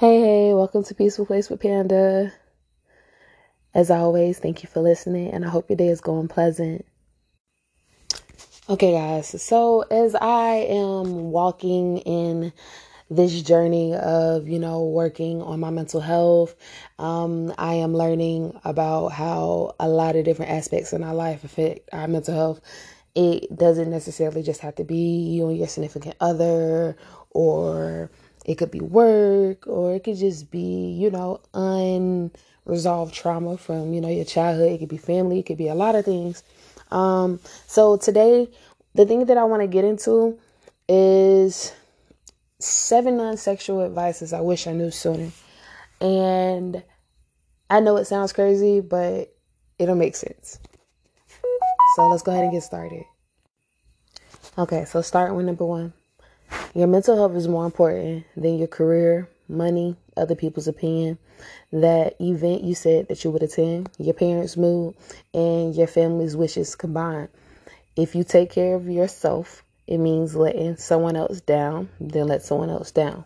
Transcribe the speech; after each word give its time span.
Hey, 0.00 0.18
hey, 0.22 0.54
welcome 0.54 0.82
to 0.84 0.94
Peaceful 0.94 1.26
Place 1.26 1.50
with 1.50 1.60
Panda. 1.60 2.32
As 3.74 3.90
always, 3.90 4.38
thank 4.38 4.62
you 4.62 4.68
for 4.70 4.80
listening, 4.80 5.30
and 5.30 5.44
I 5.44 5.50
hope 5.50 5.68
your 5.68 5.76
day 5.76 5.88
is 5.88 6.00
going 6.00 6.26
pleasant. 6.26 6.86
Okay, 8.70 8.92
guys, 8.92 9.42
so 9.42 9.82
as 9.82 10.14
I 10.14 10.64
am 10.70 11.32
walking 11.32 11.98
in 11.98 12.50
this 13.10 13.42
journey 13.42 13.94
of, 13.94 14.48
you 14.48 14.58
know, 14.58 14.84
working 14.84 15.42
on 15.42 15.60
my 15.60 15.68
mental 15.68 16.00
health, 16.00 16.56
um, 16.98 17.52
I 17.58 17.74
am 17.74 17.94
learning 17.94 18.58
about 18.64 19.08
how 19.08 19.74
a 19.78 19.86
lot 19.86 20.16
of 20.16 20.24
different 20.24 20.50
aspects 20.50 20.94
in 20.94 21.04
our 21.04 21.14
life 21.14 21.44
affect 21.44 21.90
our 21.92 22.08
mental 22.08 22.34
health. 22.34 22.62
It 23.14 23.54
doesn't 23.54 23.90
necessarily 23.90 24.42
just 24.42 24.62
have 24.62 24.76
to 24.76 24.84
be 24.84 25.28
you 25.28 25.50
and 25.50 25.58
your 25.58 25.68
significant 25.68 26.16
other 26.20 26.96
or 27.32 28.10
it 28.44 28.56
could 28.56 28.70
be 28.70 28.80
work 28.80 29.66
or 29.66 29.94
it 29.94 30.04
could 30.04 30.16
just 30.16 30.50
be, 30.50 30.92
you 30.98 31.10
know, 31.10 31.40
unresolved 31.54 33.14
trauma 33.14 33.56
from, 33.56 33.92
you 33.92 34.00
know, 34.00 34.08
your 34.08 34.24
childhood. 34.24 34.72
It 34.72 34.78
could 34.78 34.88
be 34.88 34.96
family, 34.96 35.40
it 35.40 35.46
could 35.46 35.58
be 35.58 35.68
a 35.68 35.74
lot 35.74 35.94
of 35.94 36.04
things. 36.04 36.42
Um, 36.90 37.40
so 37.66 37.96
today, 37.96 38.48
the 38.94 39.06
thing 39.06 39.26
that 39.26 39.38
I 39.38 39.44
want 39.44 39.62
to 39.62 39.68
get 39.68 39.84
into 39.84 40.38
is 40.88 41.72
seven 42.58 43.16
non-sexual 43.16 43.84
advices 43.84 44.32
I 44.32 44.40
wish 44.40 44.66
I 44.66 44.72
knew 44.72 44.90
sooner. 44.90 45.30
And 46.00 46.82
I 47.68 47.80
know 47.80 47.96
it 47.98 48.06
sounds 48.06 48.32
crazy, 48.32 48.80
but 48.80 49.34
it'll 49.78 49.94
make 49.94 50.16
sense. 50.16 50.58
So 51.96 52.08
let's 52.08 52.22
go 52.22 52.32
ahead 52.32 52.44
and 52.44 52.52
get 52.52 52.62
started. 52.62 53.04
Okay, 54.58 54.84
so 54.84 55.02
start 55.02 55.34
with 55.34 55.46
number 55.46 55.64
one. 55.64 55.92
Your 56.74 56.86
mental 56.86 57.16
health 57.16 57.34
is 57.34 57.48
more 57.48 57.64
important 57.64 58.24
than 58.36 58.58
your 58.58 58.68
career, 58.68 59.28
money, 59.48 59.96
other 60.16 60.34
people's 60.34 60.68
opinion, 60.68 61.18
that 61.72 62.14
event 62.20 62.62
you 62.62 62.74
said 62.74 63.08
that 63.08 63.24
you 63.24 63.30
would 63.30 63.42
attend, 63.42 63.90
your 63.98 64.14
parents' 64.14 64.56
mood, 64.56 64.94
and 65.34 65.74
your 65.74 65.86
family's 65.86 66.36
wishes 66.36 66.76
combined. 66.76 67.28
If 67.96 68.14
you 68.14 68.24
take 68.24 68.50
care 68.50 68.76
of 68.76 68.88
yourself, 68.88 69.64
it 69.86 69.98
means 69.98 70.36
letting 70.36 70.76
someone 70.76 71.16
else 71.16 71.40
down, 71.40 71.88
then 72.00 72.28
let 72.28 72.42
someone 72.42 72.70
else 72.70 72.90
down. 72.90 73.24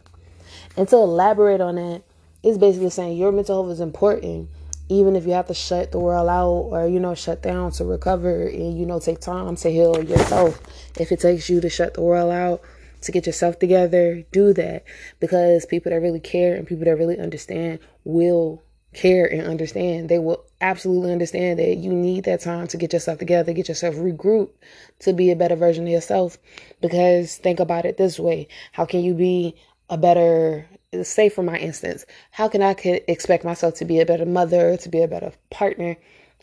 And 0.76 0.88
to 0.88 0.96
elaborate 0.96 1.60
on 1.60 1.76
that, 1.76 2.02
it's 2.42 2.58
basically 2.58 2.90
saying 2.90 3.16
your 3.16 3.32
mental 3.32 3.62
health 3.62 3.72
is 3.72 3.80
important, 3.80 4.48
even 4.88 5.16
if 5.16 5.26
you 5.26 5.32
have 5.32 5.46
to 5.48 5.54
shut 5.54 5.92
the 5.92 5.98
world 5.98 6.28
out 6.28 6.48
or, 6.48 6.86
you 6.86 7.00
know, 7.00 7.14
shut 7.14 7.42
down 7.42 7.72
to 7.72 7.84
recover 7.84 8.46
and, 8.46 8.78
you 8.78 8.86
know, 8.86 9.00
take 9.00 9.20
time 9.20 9.56
to 9.56 9.70
heal 9.70 10.02
yourself. 10.02 10.60
If 10.98 11.12
it 11.12 11.20
takes 11.20 11.48
you 11.48 11.60
to 11.60 11.70
shut 11.70 11.94
the 11.94 12.02
world 12.02 12.32
out 12.32 12.62
to 13.04 13.12
get 13.12 13.26
yourself 13.26 13.58
together, 13.58 14.24
do 14.32 14.52
that 14.54 14.84
because 15.20 15.66
people 15.66 15.90
that 15.90 16.00
really 16.00 16.20
care 16.20 16.54
and 16.54 16.66
people 16.66 16.84
that 16.84 16.96
really 16.96 17.18
understand 17.18 17.78
will 18.04 18.62
care 18.92 19.26
and 19.26 19.46
understand. 19.46 20.08
They 20.08 20.18
will 20.18 20.44
absolutely 20.60 21.12
understand 21.12 21.58
that 21.58 21.76
you 21.76 21.92
need 21.92 22.24
that 22.24 22.40
time 22.40 22.66
to 22.68 22.76
get 22.76 22.92
yourself 22.92 23.18
together, 23.18 23.52
get 23.52 23.68
yourself 23.68 23.96
regrouped 23.96 24.54
to 25.00 25.12
be 25.12 25.30
a 25.30 25.36
better 25.36 25.56
version 25.56 25.84
of 25.84 25.92
yourself. 25.92 26.38
Because 26.80 27.36
think 27.36 27.60
about 27.60 27.84
it 27.84 27.96
this 27.96 28.18
way 28.18 28.48
how 28.72 28.84
can 28.84 29.02
you 29.02 29.14
be 29.14 29.54
a 29.90 29.98
better 29.98 30.66
say 31.02 31.28
for 31.28 31.42
my 31.42 31.58
instance 31.58 32.06
how 32.30 32.48
can 32.48 32.62
i 32.62 32.74
expect 33.08 33.44
myself 33.44 33.74
to 33.74 33.84
be 33.84 34.00
a 34.00 34.06
better 34.06 34.24
mother 34.24 34.76
to 34.76 34.88
be 34.88 35.02
a 35.02 35.08
better 35.08 35.32
partner 35.50 35.96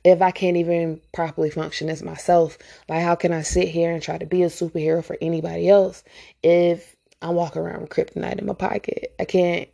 if 0.03 0.21
I 0.21 0.31
can't 0.31 0.57
even 0.57 0.99
properly 1.13 1.49
function 1.49 1.89
as 1.89 2.01
myself, 2.01 2.57
like 2.89 3.03
how 3.03 3.15
can 3.15 3.31
I 3.31 3.41
sit 3.41 3.67
here 3.67 3.91
and 3.91 4.01
try 4.01 4.17
to 4.17 4.25
be 4.25 4.43
a 4.43 4.47
superhero 4.47 5.03
for 5.03 5.17
anybody 5.21 5.69
else 5.69 6.03
if 6.41 6.95
I'm 7.21 7.35
walking 7.35 7.61
around 7.61 7.81
with 7.81 7.89
kryptonite 7.91 8.39
in 8.39 8.45
my 8.45 8.53
pocket? 8.53 9.13
I 9.19 9.25
can't 9.25 9.69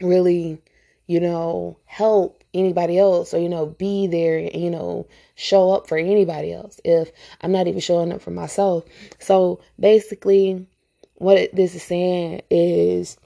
really, 0.00 0.58
you 1.06 1.20
know, 1.20 1.78
help 1.84 2.42
anybody 2.52 2.98
else 2.98 3.32
or, 3.32 3.38
you 3.38 3.48
know, 3.48 3.66
be 3.66 4.06
there 4.06 4.38
and, 4.38 4.54
you 4.54 4.70
know, 4.70 5.06
show 5.36 5.70
up 5.72 5.88
for 5.88 5.98
anybody 5.98 6.52
else 6.52 6.80
if 6.84 7.12
I'm 7.40 7.52
not 7.52 7.68
even 7.68 7.80
showing 7.80 8.12
up 8.12 8.22
for 8.22 8.30
myself. 8.30 8.84
So 9.20 9.60
basically, 9.78 10.66
what 11.14 11.50
this 11.52 11.74
is 11.74 11.82
saying 11.82 12.42
is 12.50 13.16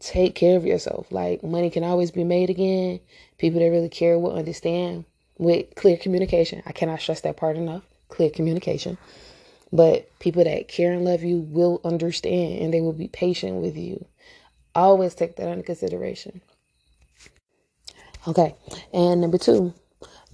take 0.00 0.34
care 0.34 0.56
of 0.56 0.66
yourself. 0.66 1.12
Like 1.12 1.44
money 1.44 1.70
can 1.70 1.84
always 1.84 2.10
be 2.10 2.24
made 2.24 2.50
again. 2.50 3.00
People 3.38 3.60
that 3.60 3.70
really 3.70 3.88
care 3.88 4.18
will 4.18 4.34
understand 4.34 5.04
with 5.38 5.74
clear 5.74 5.96
communication. 5.96 6.62
I 6.66 6.72
cannot 6.72 7.00
stress 7.00 7.20
that 7.22 7.36
part 7.36 7.56
enough. 7.56 7.82
Clear 8.08 8.30
communication. 8.30 8.98
But 9.72 10.08
people 10.20 10.44
that 10.44 10.68
care 10.68 10.92
and 10.92 11.04
love 11.04 11.22
you 11.22 11.38
will 11.38 11.80
understand 11.84 12.60
and 12.60 12.72
they 12.72 12.80
will 12.80 12.92
be 12.92 13.08
patient 13.08 13.56
with 13.60 13.76
you. 13.76 14.04
Always 14.74 15.14
take 15.14 15.36
that 15.36 15.48
into 15.48 15.64
consideration. 15.64 16.40
Okay. 18.26 18.54
And 18.92 19.20
number 19.20 19.38
two, 19.38 19.74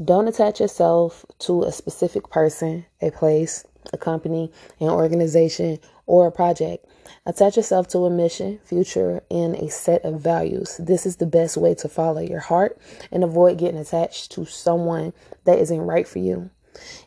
don't 0.02 0.28
attach 0.28 0.60
yourself 0.60 1.24
to 1.40 1.64
a 1.64 1.72
specific 1.72 2.30
person, 2.30 2.86
a 3.00 3.10
place, 3.10 3.64
a 3.92 3.98
company, 3.98 4.52
an 4.78 4.88
organization, 4.88 5.78
or 6.10 6.26
a 6.26 6.32
project. 6.32 6.84
Attach 7.24 7.56
yourself 7.56 7.86
to 7.88 7.98
a 8.00 8.10
mission, 8.10 8.58
future, 8.64 9.22
and 9.30 9.54
a 9.54 9.70
set 9.70 10.04
of 10.04 10.20
values. 10.20 10.76
This 10.78 11.06
is 11.06 11.16
the 11.16 11.26
best 11.26 11.56
way 11.56 11.72
to 11.76 11.88
follow 11.88 12.20
your 12.20 12.40
heart 12.40 12.76
and 13.12 13.22
avoid 13.22 13.58
getting 13.58 13.78
attached 13.78 14.32
to 14.32 14.44
someone 14.44 15.12
that 15.44 15.60
isn't 15.60 15.80
right 15.80 16.08
for 16.08 16.18
you. 16.18 16.50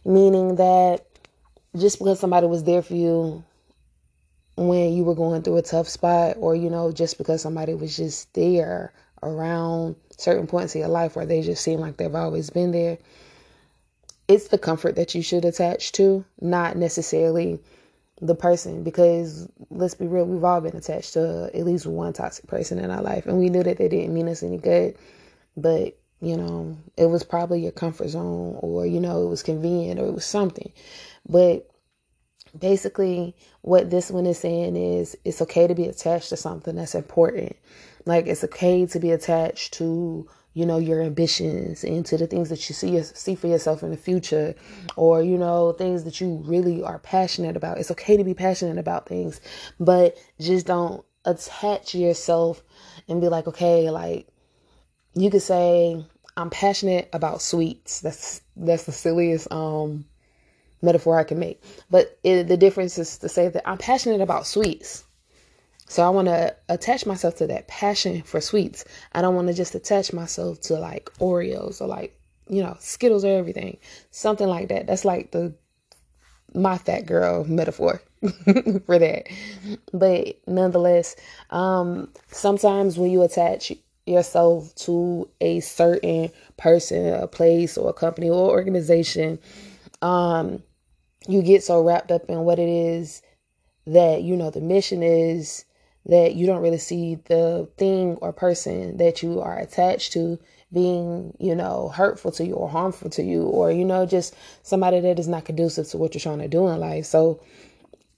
Meaning 0.05 0.55
that 0.55 1.05
just 1.77 1.99
because 1.99 2.21
somebody 2.21 2.47
was 2.47 2.63
there 2.63 2.81
for 2.81 2.93
you 2.93 3.43
when 4.55 4.93
you 4.93 5.03
were 5.03 5.15
going 5.15 5.41
through 5.41 5.57
a 5.57 5.63
tough 5.63 5.89
spot, 5.89 6.37
or 6.39 6.55
you 6.55 6.69
know, 6.69 6.93
just 6.93 7.17
because 7.17 7.41
somebody 7.41 7.73
was 7.73 7.97
just 7.97 8.33
there 8.33 8.93
around 9.21 9.97
certain 10.17 10.47
points 10.47 10.75
in 10.75 10.79
your 10.79 10.89
life 10.89 11.17
where 11.17 11.25
they 11.25 11.41
just 11.41 11.61
seem 11.61 11.81
like 11.81 11.97
they've 11.97 12.15
always 12.15 12.49
been 12.49 12.71
there, 12.71 12.97
it's 14.29 14.47
the 14.47 14.57
comfort 14.57 14.95
that 14.95 15.13
you 15.13 15.21
should 15.21 15.43
attach 15.43 15.91
to, 15.93 16.23
not 16.39 16.77
necessarily 16.77 17.59
the 18.23 18.35
person 18.35 18.83
because 18.83 19.49
let's 19.69 19.95
be 19.95 20.07
real 20.07 20.25
we've 20.25 20.45
all 20.45 20.61
been 20.61 20.77
attached 20.77 21.13
to 21.13 21.51
at 21.53 21.65
least 21.65 21.85
one 21.85 22.13
toxic 22.13 22.47
person 22.47 22.79
in 22.79 22.89
our 22.89 23.01
life 23.01 23.25
and 23.25 23.37
we 23.37 23.49
knew 23.49 23.61
that 23.61 23.77
they 23.77 23.89
didn't 23.89 24.13
mean 24.13 24.29
us 24.29 24.43
any 24.43 24.57
good. 24.57 24.95
But 25.57 25.97
you 26.21 26.37
know 26.37 26.77
it 26.95 27.07
was 27.07 27.23
probably 27.23 27.61
your 27.61 27.73
comfort 27.73 28.07
zone 28.07 28.57
or 28.61 28.85
you 28.85 29.01
know 29.01 29.23
it 29.23 29.29
was 29.29 29.43
convenient 29.43 29.99
or 29.99 30.07
it 30.07 30.13
was 30.13 30.25
something. 30.25 30.71
But 31.27 31.69
basically 32.57 33.35
what 33.61 33.89
this 33.89 34.09
one 34.09 34.25
is 34.25 34.39
saying 34.39 34.77
is 34.77 35.17
it's 35.25 35.41
okay 35.41 35.67
to 35.67 35.75
be 35.75 35.87
attached 35.87 36.29
to 36.29 36.37
something 36.37 36.77
that's 36.77 36.95
important. 36.95 37.57
Like 38.05 38.27
it's 38.27 38.43
okay 38.45 38.85
to 38.85 38.99
be 38.99 39.11
attached 39.11 39.73
to 39.73 40.29
you 40.53 40.65
know 40.65 40.77
your 40.77 41.01
ambitions 41.01 41.83
into 41.83 42.17
the 42.17 42.27
things 42.27 42.49
that 42.49 42.69
you 42.69 42.75
see 42.75 43.01
see 43.01 43.35
for 43.35 43.47
yourself 43.47 43.83
in 43.83 43.89
the 43.89 43.97
future 43.97 44.53
or 44.95 45.21
you 45.21 45.37
know 45.37 45.71
things 45.73 46.03
that 46.03 46.21
you 46.21 46.41
really 46.45 46.83
are 46.83 46.99
passionate 46.99 47.57
about. 47.57 47.77
It's 47.79 47.91
okay 47.91 48.17
to 48.17 48.23
be 48.23 48.33
passionate 48.33 48.77
about 48.77 49.07
things 49.07 49.41
but 49.79 50.17
just 50.39 50.67
don't 50.67 51.03
attach 51.25 51.95
yourself 51.95 52.63
and 53.07 53.21
be 53.21 53.29
like 53.29 53.47
okay 53.47 53.89
like 53.89 54.27
you 55.15 55.29
could 55.29 55.41
say 55.41 56.05
i'm 56.37 56.49
passionate 56.49 57.09
about 57.13 57.41
sweets. 57.41 58.01
That's 58.01 58.41
that's 58.55 58.83
the 58.83 58.91
silliest 58.91 59.51
um 59.51 60.05
metaphor 60.81 61.17
i 61.17 61.23
can 61.23 61.39
make. 61.39 61.61
But 61.89 62.19
it, 62.23 62.47
the 62.47 62.57
difference 62.57 62.97
is 62.97 63.17
to 63.19 63.29
say 63.29 63.49
that 63.49 63.67
i'm 63.67 63.77
passionate 63.77 64.21
about 64.21 64.45
sweets 64.45 65.05
so 65.87 66.03
I 66.03 66.09
want 66.09 66.27
to 66.27 66.55
attach 66.69 67.05
myself 67.05 67.35
to 67.37 67.47
that 67.47 67.67
passion 67.67 68.23
for 68.23 68.41
sweets. 68.41 68.85
I 69.13 69.21
don't 69.21 69.35
want 69.35 69.47
to 69.49 69.53
just 69.53 69.75
attach 69.75 70.13
myself 70.13 70.61
to 70.61 70.75
like 70.75 71.05
Oreos 71.19 71.81
or 71.81 71.87
like, 71.87 72.19
you 72.49 72.63
know, 72.63 72.75
Skittles 72.79 73.25
or 73.25 73.37
everything. 73.37 73.77
Something 74.11 74.47
like 74.47 74.69
that. 74.69 74.87
That's 74.87 75.05
like 75.05 75.31
the 75.31 75.53
my 76.55 76.77
fat 76.77 77.05
girl 77.05 77.43
metaphor 77.45 78.01
for 78.85 78.99
that. 78.99 79.27
But 79.91 80.39
nonetheless, 80.47 81.15
um 81.49 82.09
sometimes 82.27 82.97
when 82.97 83.11
you 83.11 83.21
attach 83.21 83.71
yourself 84.05 84.73
to 84.75 85.29
a 85.41 85.59
certain 85.61 86.29
person, 86.57 87.13
a 87.13 87.27
place 87.27 87.77
or 87.77 87.89
a 87.89 87.93
company 87.93 88.29
or 88.29 88.49
organization, 88.49 89.39
um 90.01 90.63
you 91.27 91.41
get 91.41 91.63
so 91.63 91.81
wrapped 91.81 92.11
up 92.11 92.29
in 92.29 92.39
what 92.39 92.59
it 92.59 92.69
is 92.69 93.21
that 93.85 94.23
you 94.23 94.35
know 94.35 94.49
the 94.49 94.61
mission 94.61 95.03
is 95.03 95.65
that 96.05 96.35
you 96.35 96.45
don't 96.45 96.61
really 96.61 96.77
see 96.77 97.15
the 97.25 97.67
thing 97.77 98.15
or 98.15 98.33
person 98.33 98.97
that 98.97 99.23
you 99.23 99.39
are 99.39 99.57
attached 99.57 100.13
to 100.13 100.37
being, 100.71 101.35
you 101.39 101.55
know, 101.55 101.89
hurtful 101.89 102.31
to 102.31 102.45
you 102.45 102.55
or 102.55 102.67
harmful 102.67 103.09
to 103.11 103.23
you, 103.23 103.43
or, 103.43 103.71
you 103.71 103.85
know, 103.85 104.05
just 104.05 104.35
somebody 104.63 104.99
that 104.99 105.19
is 105.19 105.27
not 105.27 105.45
conducive 105.45 105.87
to 105.87 105.97
what 105.97 106.13
you're 106.13 106.19
trying 106.19 106.39
to 106.39 106.47
do 106.47 106.67
in 106.67 106.79
life. 106.79 107.05
So 107.05 107.39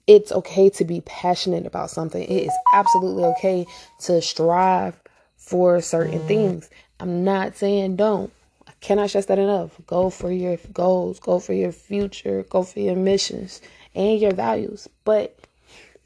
it's 0.06 0.32
okay 0.32 0.70
to 0.70 0.84
be 0.84 1.02
passionate 1.02 1.66
about 1.66 1.90
something. 1.90 2.22
It 2.22 2.44
is 2.44 2.52
absolutely 2.72 3.24
okay 3.24 3.66
to 4.00 4.22
strive 4.22 4.98
for 5.36 5.80
certain 5.80 6.26
things. 6.26 6.70
I'm 6.98 7.24
not 7.24 7.56
saying 7.56 7.96
don't. 7.96 8.32
I 8.66 8.72
cannot 8.80 9.10
stress 9.10 9.26
that 9.26 9.38
enough. 9.38 9.78
Go 9.86 10.10
for 10.10 10.32
your 10.32 10.56
goals, 10.72 11.20
go 11.20 11.38
for 11.38 11.52
your 11.52 11.72
future, 11.72 12.44
go 12.48 12.62
for 12.62 12.80
your 12.80 12.96
missions 12.96 13.60
and 13.94 14.18
your 14.18 14.32
values. 14.32 14.88
But 15.04 15.38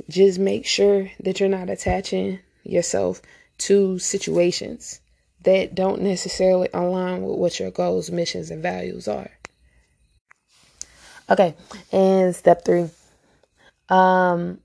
just 0.08 0.38
make 0.38 0.66
sure 0.66 1.10
that 1.20 1.40
you're 1.40 1.48
not 1.48 1.70
attaching 1.70 2.40
yourself 2.64 3.20
to 3.58 3.98
situations 3.98 5.00
that 5.42 5.74
don't 5.74 6.02
necessarily 6.02 6.68
align 6.74 7.22
with 7.22 7.38
what 7.38 7.58
your 7.58 7.70
goals, 7.70 8.10
missions, 8.10 8.50
and 8.50 8.62
values 8.62 9.08
are. 9.08 9.30
Okay, 11.30 11.54
and 11.92 12.34
step 12.34 12.64
three. 12.64 12.90
Um, 13.88 14.58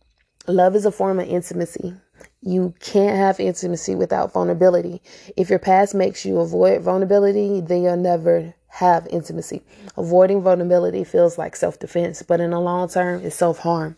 love 0.48 0.76
is 0.76 0.86
a 0.86 0.92
form 0.92 1.20
of 1.20 1.28
intimacy. 1.28 1.94
You 2.42 2.74
can't 2.80 3.18
have 3.18 3.40
intimacy 3.40 3.96
without 3.96 4.34
vulnerability. 4.34 5.02
If 5.38 5.50
your 5.50 5.60
past 5.60 5.96
makes 5.96 6.26
you 6.26 6.40
avoid 6.40 6.82
vulnerability, 6.82 7.62
then 7.62 7.84
you'll 7.84 7.98
never 7.98 8.54
have 8.68 9.08
intimacy. 9.08 9.62
Avoiding 9.98 10.42
vulnerability 10.42 11.04
feels 11.04 11.38
like 11.38 11.56
self 11.56 11.80
defense, 11.80 12.22
but 12.22 12.40
in 12.42 12.52
the 12.52 12.60
long 12.60 12.90
term, 12.90 13.24
it's 13.24 13.36
self 13.36 13.60
harm. 13.60 13.96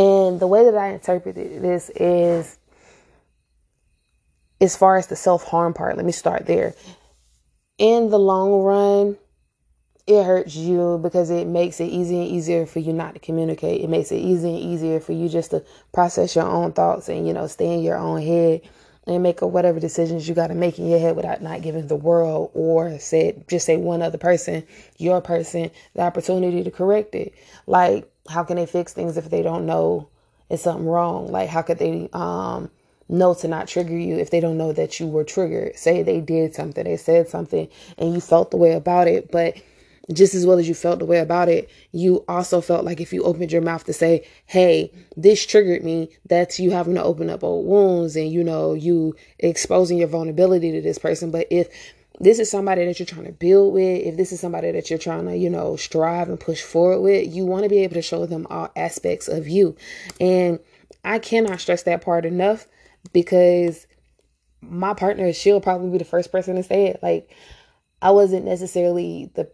And 0.00 0.40
the 0.40 0.46
way 0.46 0.64
that 0.64 0.74
I 0.74 0.88
interpret 0.88 1.34
this 1.34 1.90
is 1.90 2.58
as 4.58 4.74
far 4.74 4.96
as 4.96 5.08
the 5.08 5.16
self 5.16 5.44
harm 5.44 5.74
part, 5.74 5.98
let 5.98 6.06
me 6.06 6.12
start 6.12 6.46
there. 6.46 6.74
In 7.76 8.08
the 8.08 8.18
long 8.18 8.62
run, 8.62 9.18
it 10.06 10.24
hurts 10.24 10.56
you 10.56 10.98
because 11.02 11.28
it 11.28 11.46
makes 11.46 11.80
it 11.80 11.88
easier 11.88 12.22
and 12.22 12.30
easier 12.30 12.64
for 12.64 12.78
you 12.78 12.94
not 12.94 13.12
to 13.12 13.20
communicate. 13.20 13.82
It 13.82 13.90
makes 13.90 14.10
it 14.10 14.16
easier 14.16 14.48
and 14.48 14.58
easier 14.58 15.00
for 15.00 15.12
you 15.12 15.28
just 15.28 15.50
to 15.50 15.62
process 15.92 16.34
your 16.34 16.46
own 16.46 16.72
thoughts 16.72 17.10
and, 17.10 17.26
you 17.26 17.34
know, 17.34 17.46
stay 17.46 17.74
in 17.74 17.82
your 17.82 17.98
own 17.98 18.22
head 18.22 18.62
and 19.06 19.22
make 19.22 19.42
whatever 19.42 19.80
decisions 19.80 20.26
you 20.26 20.34
got 20.34 20.46
to 20.46 20.54
make 20.54 20.78
in 20.78 20.88
your 20.88 20.98
head 20.98 21.14
without 21.14 21.42
not 21.42 21.60
giving 21.60 21.86
the 21.88 21.96
world 21.96 22.50
or 22.54 22.98
say 22.98 23.44
just 23.48 23.66
say 23.66 23.76
one 23.76 24.00
other 24.00 24.18
person, 24.18 24.66
your 24.96 25.20
person, 25.20 25.70
the 25.94 26.00
opportunity 26.00 26.64
to 26.64 26.70
correct 26.70 27.14
it. 27.14 27.34
Like, 27.66 28.09
how 28.28 28.44
can 28.44 28.56
they 28.56 28.66
fix 28.66 28.92
things 28.92 29.16
if 29.16 29.30
they 29.30 29.42
don't 29.42 29.66
know 29.66 30.08
it's 30.48 30.62
something 30.62 30.86
wrong? 30.86 31.30
Like, 31.30 31.48
how 31.48 31.62
could 31.62 31.78
they 31.78 32.08
um 32.12 32.70
know 33.08 33.34
to 33.34 33.48
not 33.48 33.66
trigger 33.66 33.96
you 33.96 34.16
if 34.16 34.30
they 34.30 34.40
don't 34.40 34.58
know 34.58 34.72
that 34.72 35.00
you 35.00 35.06
were 35.06 35.24
triggered? 35.24 35.76
Say 35.76 36.02
they 36.02 36.20
did 36.20 36.54
something, 36.54 36.84
they 36.84 36.96
said 36.96 37.28
something, 37.28 37.68
and 37.98 38.14
you 38.14 38.20
felt 38.20 38.50
the 38.50 38.56
way 38.56 38.72
about 38.72 39.08
it, 39.08 39.30
but 39.30 39.56
just 40.12 40.34
as 40.34 40.44
well 40.44 40.58
as 40.58 40.68
you 40.68 40.74
felt 40.74 40.98
the 40.98 41.04
way 41.04 41.18
about 41.18 41.48
it, 41.48 41.70
you 41.92 42.24
also 42.28 42.60
felt 42.60 42.84
like 42.84 43.00
if 43.00 43.12
you 43.12 43.22
opened 43.22 43.52
your 43.52 43.62
mouth 43.62 43.84
to 43.84 43.92
say, 43.92 44.26
Hey, 44.46 44.92
this 45.16 45.46
triggered 45.46 45.84
me, 45.84 46.10
that's 46.26 46.58
you 46.58 46.70
having 46.70 46.94
to 46.94 47.02
open 47.02 47.30
up 47.30 47.44
old 47.44 47.66
wounds 47.66 48.16
and, 48.16 48.32
you 48.32 48.42
know, 48.42 48.74
you 48.74 49.14
exposing 49.38 49.98
your 49.98 50.08
vulnerability 50.08 50.72
to 50.72 50.80
this 50.80 50.98
person. 50.98 51.30
But 51.30 51.46
if 51.50 51.68
this 52.20 52.38
is 52.38 52.50
somebody 52.50 52.84
that 52.84 52.98
you're 52.98 53.06
trying 53.06 53.24
to 53.24 53.32
build 53.32 53.72
with, 53.72 54.02
if 54.02 54.16
this 54.16 54.30
is 54.30 54.40
somebody 54.40 54.70
that 54.70 54.90
you're 54.90 54.98
trying 54.98 55.26
to, 55.26 55.34
you 55.34 55.48
know, 55.48 55.76
strive 55.76 56.28
and 56.28 56.38
push 56.38 56.60
forward 56.60 57.00
with, 57.00 57.34
you 57.34 57.46
want 57.46 57.62
to 57.62 57.70
be 57.70 57.78
able 57.78 57.94
to 57.94 58.02
show 58.02 58.26
them 58.26 58.46
all 58.50 58.70
aspects 58.76 59.26
of 59.26 59.48
you. 59.48 59.74
And 60.20 60.60
I 61.02 61.18
cannot 61.18 61.60
stress 61.60 61.82
that 61.84 62.02
part 62.02 62.26
enough 62.26 62.66
because 63.14 63.86
my 64.60 64.92
partner, 64.92 65.32
she'll 65.32 65.62
probably 65.62 65.90
be 65.90 65.98
the 65.98 66.04
first 66.04 66.30
person 66.30 66.56
to 66.56 66.62
say 66.62 66.88
it. 66.88 67.02
Like, 67.02 67.34
I 68.02 68.10
wasn't 68.10 68.44
necessarily 68.44 69.30
the 69.34 69.50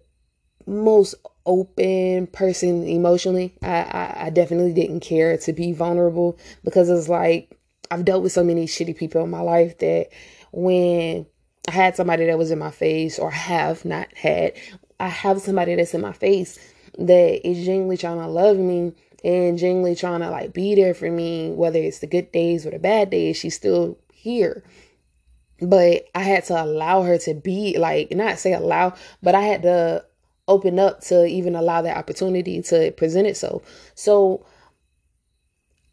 most 0.66 1.14
open 1.46 2.26
person 2.26 2.84
emotionally. 2.84 3.56
I, 3.62 3.82
I, 3.82 4.16
I 4.26 4.30
definitely 4.30 4.72
didn't 4.72 5.00
care 5.00 5.36
to 5.38 5.52
be 5.52 5.72
vulnerable 5.72 6.36
because 6.64 6.90
it's 6.90 7.08
like 7.08 7.56
I've 7.92 8.04
dealt 8.04 8.24
with 8.24 8.32
so 8.32 8.42
many 8.42 8.66
shitty 8.66 8.96
people 8.96 9.22
in 9.22 9.30
my 9.30 9.40
life 9.40 9.78
that 9.78 10.08
when 10.50 11.26
I 11.68 11.72
had 11.72 11.96
somebody 11.96 12.26
that 12.26 12.38
was 12.38 12.50
in 12.50 12.58
my 12.58 12.70
face, 12.70 13.18
or 13.18 13.30
have 13.30 13.84
not 13.84 14.08
had, 14.16 14.52
I 15.00 15.08
have 15.08 15.40
somebody 15.40 15.74
that's 15.74 15.94
in 15.94 16.00
my 16.00 16.12
face 16.12 16.58
that 16.98 17.46
is 17.46 17.64
genuinely 17.64 17.96
trying 17.96 18.18
to 18.18 18.28
love 18.28 18.56
me 18.56 18.92
and 19.24 19.58
genuinely 19.58 19.96
trying 19.96 20.20
to 20.20 20.30
like 20.30 20.52
be 20.52 20.74
there 20.74 20.94
for 20.94 21.10
me, 21.10 21.50
whether 21.50 21.78
it's 21.80 21.98
the 21.98 22.06
good 22.06 22.30
days 22.32 22.64
or 22.66 22.70
the 22.70 22.78
bad 22.78 23.10
days, 23.10 23.36
she's 23.36 23.56
still 23.56 23.98
here. 24.12 24.62
But 25.60 26.06
I 26.14 26.22
had 26.22 26.44
to 26.44 26.62
allow 26.62 27.02
her 27.02 27.18
to 27.18 27.34
be 27.34 27.78
like, 27.78 28.10
not 28.12 28.38
say 28.38 28.52
allow, 28.52 28.94
but 29.22 29.34
I 29.34 29.42
had 29.42 29.62
to 29.62 30.04
open 30.48 30.78
up 30.78 31.00
to 31.00 31.26
even 31.26 31.56
allow 31.56 31.82
that 31.82 31.96
opportunity 31.96 32.62
to 32.62 32.92
present 32.92 33.26
itself. 33.26 33.90
So 33.94 34.46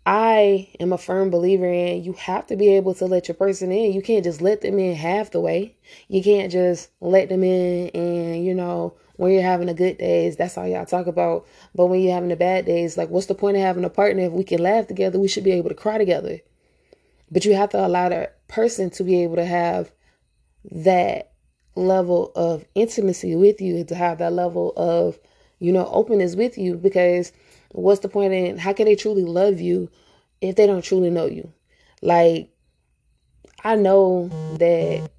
I 0.06 0.70
am 0.80 0.92
a 0.92 0.98
firm 0.98 1.30
believer 1.30 1.72
in 1.72 2.04
you 2.04 2.14
have 2.14 2.48
to 2.48 2.58
be 2.58 2.70
able 2.76 2.94
to 2.96 3.06
let 3.06 3.28
your 3.28 3.36
person 3.36 3.72
in. 3.72 3.94
You 3.94 4.02
can't 4.02 4.24
just 4.24 4.42
let 4.42 4.62
them 4.62 4.78
in 4.78 4.96
half 4.96 5.32
the 5.32 5.40
way. 5.40 5.76
You 6.10 6.22
can't 6.22 6.52
just 6.52 6.90
let 7.00 7.30
them 7.30 7.44
in 7.44 7.90
and, 7.90 8.46
you 8.46 8.54
know, 8.54 8.96
when 9.16 9.32
you're 9.32 9.44
having 9.44 9.70
a 9.70 9.74
good 9.74 10.00
days, 10.00 10.36
that's 10.36 10.58
all 10.58 10.68
y'all 10.68 10.86
talk 10.86 11.08
about. 11.08 11.46
But 11.76 11.86
when 11.86 12.02
you're 12.02 12.14
having 12.14 12.30
the 12.30 12.36
bad 12.36 12.66
days, 12.66 12.98
like 12.98 13.10
what's 13.10 13.28
the 13.28 13.36
point 13.36 13.58
of 13.58 13.64
having 13.64 13.86
a 13.86 13.90
partner 13.90 14.24
if 14.24 14.32
we 14.32 14.44
can 14.44 14.62
laugh 14.62 14.88
together? 14.88 15.20
We 15.20 15.28
should 15.28 15.44
be 15.44 15.52
able 15.52 15.70
to 15.70 15.76
cry 15.76 15.98
together. 15.98 16.40
But 17.32 17.46
you 17.46 17.54
have 17.56 17.70
to 17.70 17.86
allow 17.86 18.10
that 18.10 18.46
person 18.48 18.90
to 18.92 19.04
be 19.04 19.24
able 19.24 19.36
to 19.38 19.46
have 19.46 19.92
that 20.72 21.32
level 21.76 22.32
of 22.36 22.66
intimacy 22.76 23.36
with 23.36 23.62
you, 23.62 23.84
to 23.86 23.96
have 23.96 24.18
that 24.18 24.34
level 24.34 24.74
of, 24.76 25.20
you 25.60 25.72
know, 25.72 25.88
openness 25.88 26.36
with 26.36 26.58
you 26.58 26.76
because 26.76 27.32
what's 27.74 28.00
the 28.02 28.10
point 28.10 28.34
in 28.34 28.58
how 28.58 28.74
can 28.74 28.86
they 28.86 28.96
truly 28.96 29.24
love 29.24 29.60
you 29.60 29.90
if 30.42 30.56
they 30.56 30.66
don't 30.66 30.84
truly 30.84 31.10
know 31.10 31.26
you? 31.26 31.52
Like 32.02 32.50
I 33.64 33.76
know 33.76 34.30
that 34.60 35.10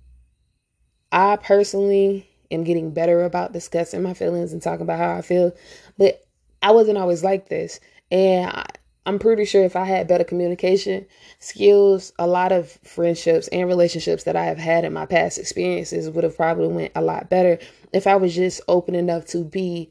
I 1.13 1.37
personally 1.37 2.29
am 2.51 2.65
getting 2.65 2.91
better 2.91 3.25
about 3.25 3.53
discussing 3.53 4.03
my 4.03 4.15
feelings 4.15 4.53
and 4.53 4.63
talking 4.63 4.83
about 4.83 4.99
how 4.99 5.17
I 5.17 5.23
feel, 5.23 5.53
but 5.99 6.27
I 6.63 6.73
wasn't 6.73 6.99
always 6.99 7.23
like 7.23 7.49
this. 7.49 7.81
And 8.11 8.51
I, 8.51 8.67
I'm 9.07 9.19
pretty 9.19 9.45
sure 9.45 9.65
if 9.65 9.77
I 9.77 9.85
had 9.85 10.09
better 10.09 10.25
communication 10.25 11.07
skills, 11.39 12.13
a 12.19 12.27
lot 12.27 12.53
of 12.53 12.71
friendships 12.85 13.49
and 13.49 13.69
relationships 13.69 14.25
that 14.25 14.37
I 14.37 14.45
have 14.45 14.59
had 14.59 14.85
in 14.85 14.93
my 14.93 15.05
past 15.05 15.39
experiences 15.39 16.09
would 16.09 16.25
have 16.25 16.37
probably 16.37 16.69
went 16.69 16.93
a 16.95 17.03
lot 17.03 17.29
better 17.29 17.59
if 17.93 18.07
I 18.07 18.17
was 18.17 18.35
just 18.35 18.63
open 18.67 18.95
enough 18.95 19.27
to 19.27 19.45
be 19.45 19.91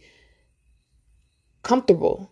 comfortable, 1.62 2.32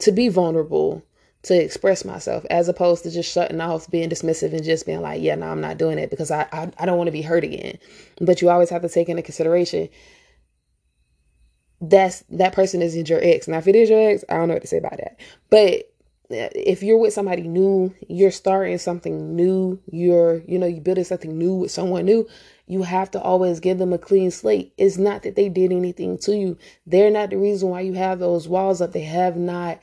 to 0.00 0.12
be 0.12 0.28
vulnerable, 0.28 1.02
to 1.42 1.54
express 1.54 2.04
myself, 2.04 2.44
as 2.50 2.68
opposed 2.68 3.04
to 3.04 3.10
just 3.10 3.32
shutting 3.32 3.60
off, 3.60 3.90
being 3.90 4.10
dismissive, 4.10 4.52
and 4.52 4.64
just 4.64 4.86
being 4.86 5.00
like, 5.00 5.22
"Yeah, 5.22 5.36
no, 5.36 5.46
I'm 5.46 5.60
not 5.60 5.78
doing 5.78 5.98
it 5.98 6.10
because 6.10 6.30
I 6.30 6.46
I, 6.52 6.70
I 6.78 6.86
don't 6.86 6.98
want 6.98 7.08
to 7.08 7.12
be 7.12 7.22
hurt 7.22 7.44
again." 7.44 7.78
But 8.20 8.42
you 8.42 8.50
always 8.50 8.70
have 8.70 8.82
to 8.82 8.88
take 8.88 9.08
into 9.08 9.22
consideration 9.22 9.88
that's 11.80 12.24
that 12.30 12.52
person 12.52 12.82
isn't 12.82 13.08
your 13.08 13.20
ex. 13.22 13.48
Now, 13.48 13.58
if 13.58 13.68
it 13.68 13.76
is 13.76 13.88
your 13.88 14.10
ex, 14.10 14.24
I 14.28 14.34
don't 14.34 14.48
know 14.48 14.54
what 14.54 14.62
to 14.62 14.68
say 14.68 14.78
about 14.78 14.98
that. 14.98 15.18
But 15.48 15.89
if 16.30 16.82
you're 16.82 16.98
with 16.98 17.12
somebody 17.12 17.42
new, 17.42 17.94
you're 18.08 18.30
starting 18.30 18.78
something 18.78 19.34
new, 19.34 19.80
you're, 19.90 20.42
you 20.46 20.58
know, 20.58 20.66
you 20.66 20.80
building 20.80 21.04
something 21.04 21.36
new 21.36 21.54
with 21.54 21.70
someone 21.70 22.04
new, 22.04 22.28
you 22.66 22.82
have 22.82 23.10
to 23.10 23.20
always 23.20 23.58
give 23.58 23.78
them 23.78 23.92
a 23.92 23.98
clean 23.98 24.30
slate. 24.30 24.72
It's 24.78 24.96
not 24.96 25.24
that 25.24 25.34
they 25.34 25.48
did 25.48 25.72
anything 25.72 26.18
to 26.18 26.36
you. 26.36 26.56
They're 26.86 27.10
not 27.10 27.30
the 27.30 27.36
reason 27.36 27.70
why 27.70 27.80
you 27.80 27.94
have 27.94 28.20
those 28.20 28.46
walls 28.46 28.80
up. 28.80 28.92
They 28.92 29.02
have 29.02 29.36
not 29.36 29.80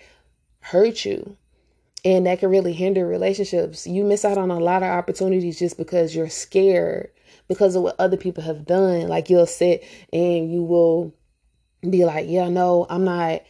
hurt 0.61 1.03
you. 1.03 1.35
And 2.05 2.25
that 2.25 2.39
can 2.39 2.49
really 2.49 2.73
hinder 2.73 3.05
relationships. 3.05 3.85
You 3.85 4.05
miss 4.05 4.23
out 4.23 4.37
on 4.37 4.49
a 4.49 4.59
lot 4.59 4.83
of 4.83 4.89
opportunities 4.89 5.59
just 5.59 5.77
because 5.77 6.15
you're 6.15 6.29
scared 6.29 7.11
because 7.49 7.75
of 7.75 7.83
what 7.83 7.99
other 7.99 8.17
people 8.17 8.43
have 8.43 8.65
done. 8.65 9.07
Like 9.07 9.29
you'll 9.29 9.45
sit 9.45 9.83
and 10.13 10.51
you 10.51 10.63
will 10.63 11.13
be 11.81 12.05
like, 12.05 12.27
yeah, 12.29 12.47
no, 12.47 12.85
I'm 12.89 13.03
not 13.03 13.41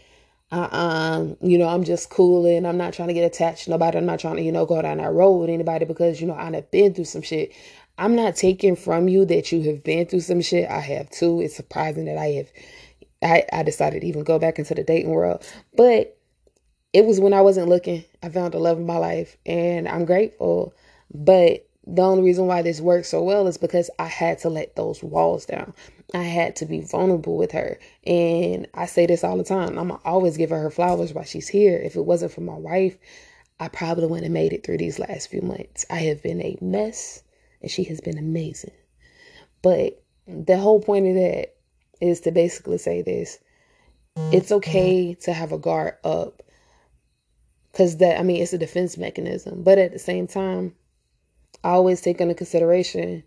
uh, 0.51 0.69
um, 0.71 1.37
you 1.41 1.57
know, 1.57 1.67
I'm 1.67 1.83
just 1.83 2.09
cooling. 2.09 2.65
I'm 2.65 2.77
not 2.77 2.93
trying 2.93 3.09
to 3.09 3.13
get 3.13 3.25
attached 3.25 3.65
to 3.65 3.71
nobody. 3.71 3.97
I'm 3.97 4.05
not 4.05 4.19
trying 4.19 4.37
to, 4.37 4.41
you 4.41 4.51
know, 4.51 4.65
go 4.65 4.81
down 4.81 4.97
that 4.97 5.11
road 5.11 5.37
with 5.37 5.49
anybody 5.49 5.85
because, 5.85 6.21
you 6.21 6.27
know, 6.27 6.35
I've 6.35 6.71
been 6.71 6.93
through 6.93 7.05
some 7.05 7.21
shit. 7.21 7.51
I'm 7.97 8.15
not 8.15 8.35
taking 8.35 8.75
from 8.75 9.07
you 9.07 9.25
that 9.25 9.51
you 9.51 9.61
have 9.63 9.83
been 9.83 10.05
through 10.05 10.21
some 10.21 10.41
shit. 10.41 10.69
I 10.69 10.79
have 10.79 11.09
too. 11.09 11.41
It's 11.41 11.55
surprising 11.55 12.05
that 12.05 12.17
I 12.17 12.27
have, 12.27 12.51
I, 13.21 13.43
I 13.51 13.63
decided 13.63 14.01
to 14.01 14.07
even 14.07 14.23
go 14.23 14.39
back 14.39 14.59
into 14.59 14.73
the 14.75 14.83
dating 14.83 15.11
world. 15.11 15.45
But 15.75 16.17
it 16.93 17.05
was 17.05 17.19
when 17.19 17.33
I 17.33 17.41
wasn't 17.41 17.67
looking. 17.67 18.05
I 18.23 18.29
found 18.29 18.53
the 18.53 18.59
love 18.59 18.77
of 18.77 18.85
my 18.85 18.97
life 18.97 19.37
and 19.45 19.87
I'm 19.87 20.05
grateful. 20.05 20.73
But 21.13 21.67
the 21.85 22.01
only 22.01 22.23
reason 22.23 22.47
why 22.47 22.61
this 22.61 22.79
worked 22.79 23.07
so 23.07 23.21
well 23.21 23.47
is 23.47 23.57
because 23.57 23.89
I 23.99 24.07
had 24.07 24.39
to 24.39 24.49
let 24.49 24.75
those 24.75 25.03
walls 25.03 25.45
down. 25.45 25.73
I 26.13 26.23
had 26.23 26.55
to 26.57 26.65
be 26.65 26.81
vulnerable 26.81 27.37
with 27.37 27.51
her. 27.51 27.79
And 28.05 28.67
I 28.73 28.85
say 28.85 29.05
this 29.05 29.23
all 29.23 29.37
the 29.37 29.43
time. 29.43 29.77
I'm 29.77 29.97
always 30.05 30.37
give 30.37 30.49
her 30.51 30.59
her 30.59 30.71
flowers 30.71 31.13
while 31.13 31.25
she's 31.25 31.49
here. 31.49 31.77
If 31.77 31.95
it 31.95 32.05
wasn't 32.05 32.31
for 32.31 32.41
my 32.41 32.55
wife, 32.55 32.97
I 33.59 33.67
probably 33.67 34.05
wouldn't 34.05 34.23
have 34.23 34.31
made 34.31 34.53
it 34.53 34.65
through 34.65 34.77
these 34.77 34.99
last 34.99 35.29
few 35.29 35.41
months. 35.41 35.85
I 35.89 35.99
have 36.01 36.23
been 36.23 36.41
a 36.41 36.57
mess 36.61 37.23
and 37.61 37.69
she 37.69 37.83
has 37.85 37.99
been 37.99 38.17
amazing. 38.17 38.73
But 39.61 40.03
the 40.27 40.57
whole 40.57 40.79
point 40.79 41.07
of 41.07 41.15
that 41.15 41.55
is 41.99 42.21
to 42.21 42.31
basically 42.31 42.77
say 42.77 43.01
this. 43.01 43.39
It's 44.31 44.51
okay 44.51 45.13
to 45.21 45.33
have 45.33 45.51
a 45.51 45.59
guard 45.59 45.95
up 46.03 46.41
because 47.71 47.97
that 47.97 48.19
I 48.19 48.23
mean 48.23 48.41
it's 48.41 48.53
a 48.53 48.57
defense 48.57 48.97
mechanism, 48.97 49.61
but 49.61 49.77
at 49.77 49.91
the 49.91 49.99
same 49.99 50.25
time, 50.25 50.73
I 51.63 51.69
always 51.69 52.01
take 52.01 52.19
into 52.19 52.33
consideration 52.33 53.23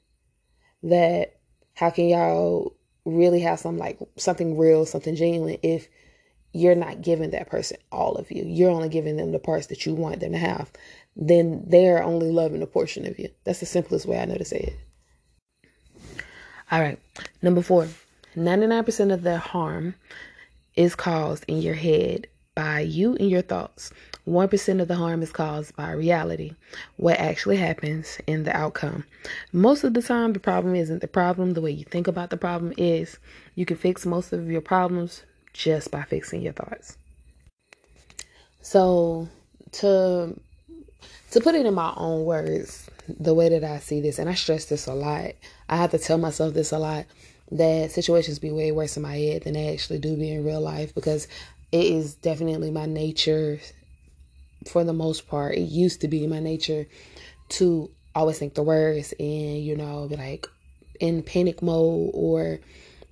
that 0.83 1.40
how 1.81 1.89
can 1.89 2.11
y'all 2.11 2.75
really 3.07 3.41
have 3.41 3.59
some 3.59 3.79
like 3.79 3.99
something 4.19 4.59
real, 4.59 4.85
something 4.85 5.17
genuine 5.17 5.57
if 5.63 5.89
you're 6.53 6.75
not 6.75 7.01
giving 7.01 7.31
that 7.31 7.49
person 7.49 7.79
all 7.91 8.17
of 8.17 8.31
you? 8.31 8.45
You're 8.45 8.71
only 8.71 8.91
giving 8.91 9.17
them 9.17 9.33
the 9.33 9.39
parts 9.39 9.69
that 9.69 9.87
you 9.87 9.95
want 9.95 10.21
them 10.21 10.33
to 10.33 10.39
have. 10.39 10.71
then 11.17 11.65
they're 11.67 12.03
only 12.03 12.31
loving 12.31 12.61
a 12.61 12.67
portion 12.67 13.07
of 13.07 13.19
you. 13.19 13.31
That's 13.45 13.61
the 13.61 13.67
simplest 13.67 14.05
way 14.05 14.19
I 14.19 14.27
know 14.27 14.35
to 14.35 14.45
say 14.45 14.59
it. 14.59 15.71
All 16.71 16.83
right. 16.83 16.99
Number 17.41 17.63
four 17.63 17.89
99% 18.37 19.13
of 19.13 19.23
the 19.23 19.39
harm 19.39 19.95
is 20.77 20.95
caused 20.95 21.47
in 21.49 21.63
your 21.63 21.75
head 21.75 22.27
by 22.54 22.80
you 22.80 23.16
and 23.16 23.30
your 23.30 23.42
thoughts. 23.42 23.92
1% 24.26 24.80
of 24.80 24.88
the 24.88 24.97
harm 24.97 25.23
is 25.23 25.33
caused 25.33 25.75
by 25.76 25.92
reality, 25.92 26.54
what 26.97 27.19
actually 27.19 27.57
happens 27.57 28.19
in 28.26 28.45
the 28.45 28.57
outcome. 28.57 29.04
Most 29.52 29.85
of 29.85 29.95
the 29.95 30.02
time, 30.02 30.33
the 30.33 30.40
problem 30.40 30.75
isn't 30.75 31.00
the 31.00 31.09
problem. 31.09 31.54
The 31.54 31.61
way 31.61 31.71
you 31.71 31.85
think 31.85 32.07
about 32.07 32.30
the 32.30 32.37
problem 32.37 32.73
is 32.76 33.19
you 33.54 33.66
can 33.66 33.76
fix 33.76 34.04
most 34.04 34.33
of 34.33 34.50
your 34.50 34.61
problems 34.61 35.23
just 35.52 35.90
by 35.90 36.02
fixing 36.02 36.42
your 36.42 36.52
thoughts. 36.52 36.97
So, 38.62 39.28
to 39.73 40.38
to 41.30 41.40
put 41.40 41.54
it 41.54 41.64
in 41.64 41.75
my 41.75 41.92
own 41.97 42.25
words, 42.25 42.90
the 43.09 43.35
way 43.35 43.49
that 43.49 43.64
I 43.64 43.78
see 43.78 44.00
this, 44.00 44.19
and 44.19 44.28
I 44.28 44.35
stress 44.35 44.66
this 44.66 44.87
a 44.87 44.95
lot, 44.95 45.33
I 45.69 45.76
have 45.76 45.92
to 45.92 45.99
tell 45.99 46.19
myself 46.19 46.54
this 46.54 46.73
a 46.73 46.78
lot 46.78 47.07
that 47.52 47.90
situations 47.90 48.38
be 48.38 48.50
way 48.50 48.71
worse 48.71 48.97
in 48.97 49.02
my 49.02 49.16
head 49.16 49.42
than 49.42 49.54
they 49.54 49.73
actually 49.73 49.99
do 49.99 50.16
be 50.16 50.30
in 50.30 50.45
real 50.45 50.61
life 50.61 50.95
because 50.95 51.26
it 51.73 51.85
is 51.85 52.15
definitely 52.15 52.71
my 52.71 52.87
nature 52.87 53.61
for 54.71 54.85
the 54.85 54.93
most 54.93 55.29
part. 55.29 55.55
It 55.55 55.69
used 55.69 56.00
to 56.03 56.09
be 56.09 56.27
my 56.27 56.41
nature 56.41 56.87
to 57.50 57.91
always 58.15 58.39
think 58.39 58.55
the 58.55 58.62
worst 58.62 59.15
and, 59.19 59.65
you 59.65 59.77
know, 59.77 60.09
be 60.09 60.17
like 60.17 60.47
in 60.99 61.23
panic 61.23 61.62
mode 61.62 62.11
or 62.12 62.61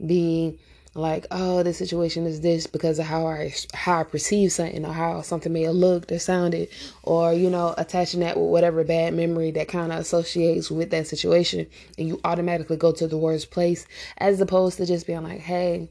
being 0.05 0.59
like, 0.95 1.27
oh, 1.31 1.63
this 1.63 1.79
situation 1.79 2.27
is 2.27 2.41
this 2.41 2.67
because 2.67 2.99
of 2.99 3.07
how 3.07 3.27
I 3.27 3.55
how 3.75 4.01
I 4.01 4.05
perceive 4.05 4.53
something 4.53 4.85
or 4.85 4.93
how 4.93 5.23
something 5.23 5.53
may 5.53 5.63
have 5.63 5.75
looked 5.75 6.11
or 6.11 6.19
sounded, 6.19 6.69
or 7.03 7.33
you 7.33 7.51
know, 7.51 7.75
attaching 7.77 8.21
that 8.21 8.37
with 8.37 8.51
whatever 8.51 8.85
bad 8.85 9.15
memory 9.15 9.51
that 9.53 9.69
kind 9.69 9.93
of 9.93 9.99
associates 10.01 10.71
with 10.71 10.91
that 10.91 11.07
situation, 11.07 11.67
and 11.97 12.09
you 12.09 12.21
automatically 12.25 12.77
go 12.77 12.93
to 12.93 13.07
the 13.07 13.19
worst 13.19 13.51
place, 13.51 13.87
as 14.19 14.41
opposed 14.41 14.79
to 14.79 14.87
just 14.87 15.07
being 15.07 15.23
like, 15.23 15.41
hey, 15.41 15.89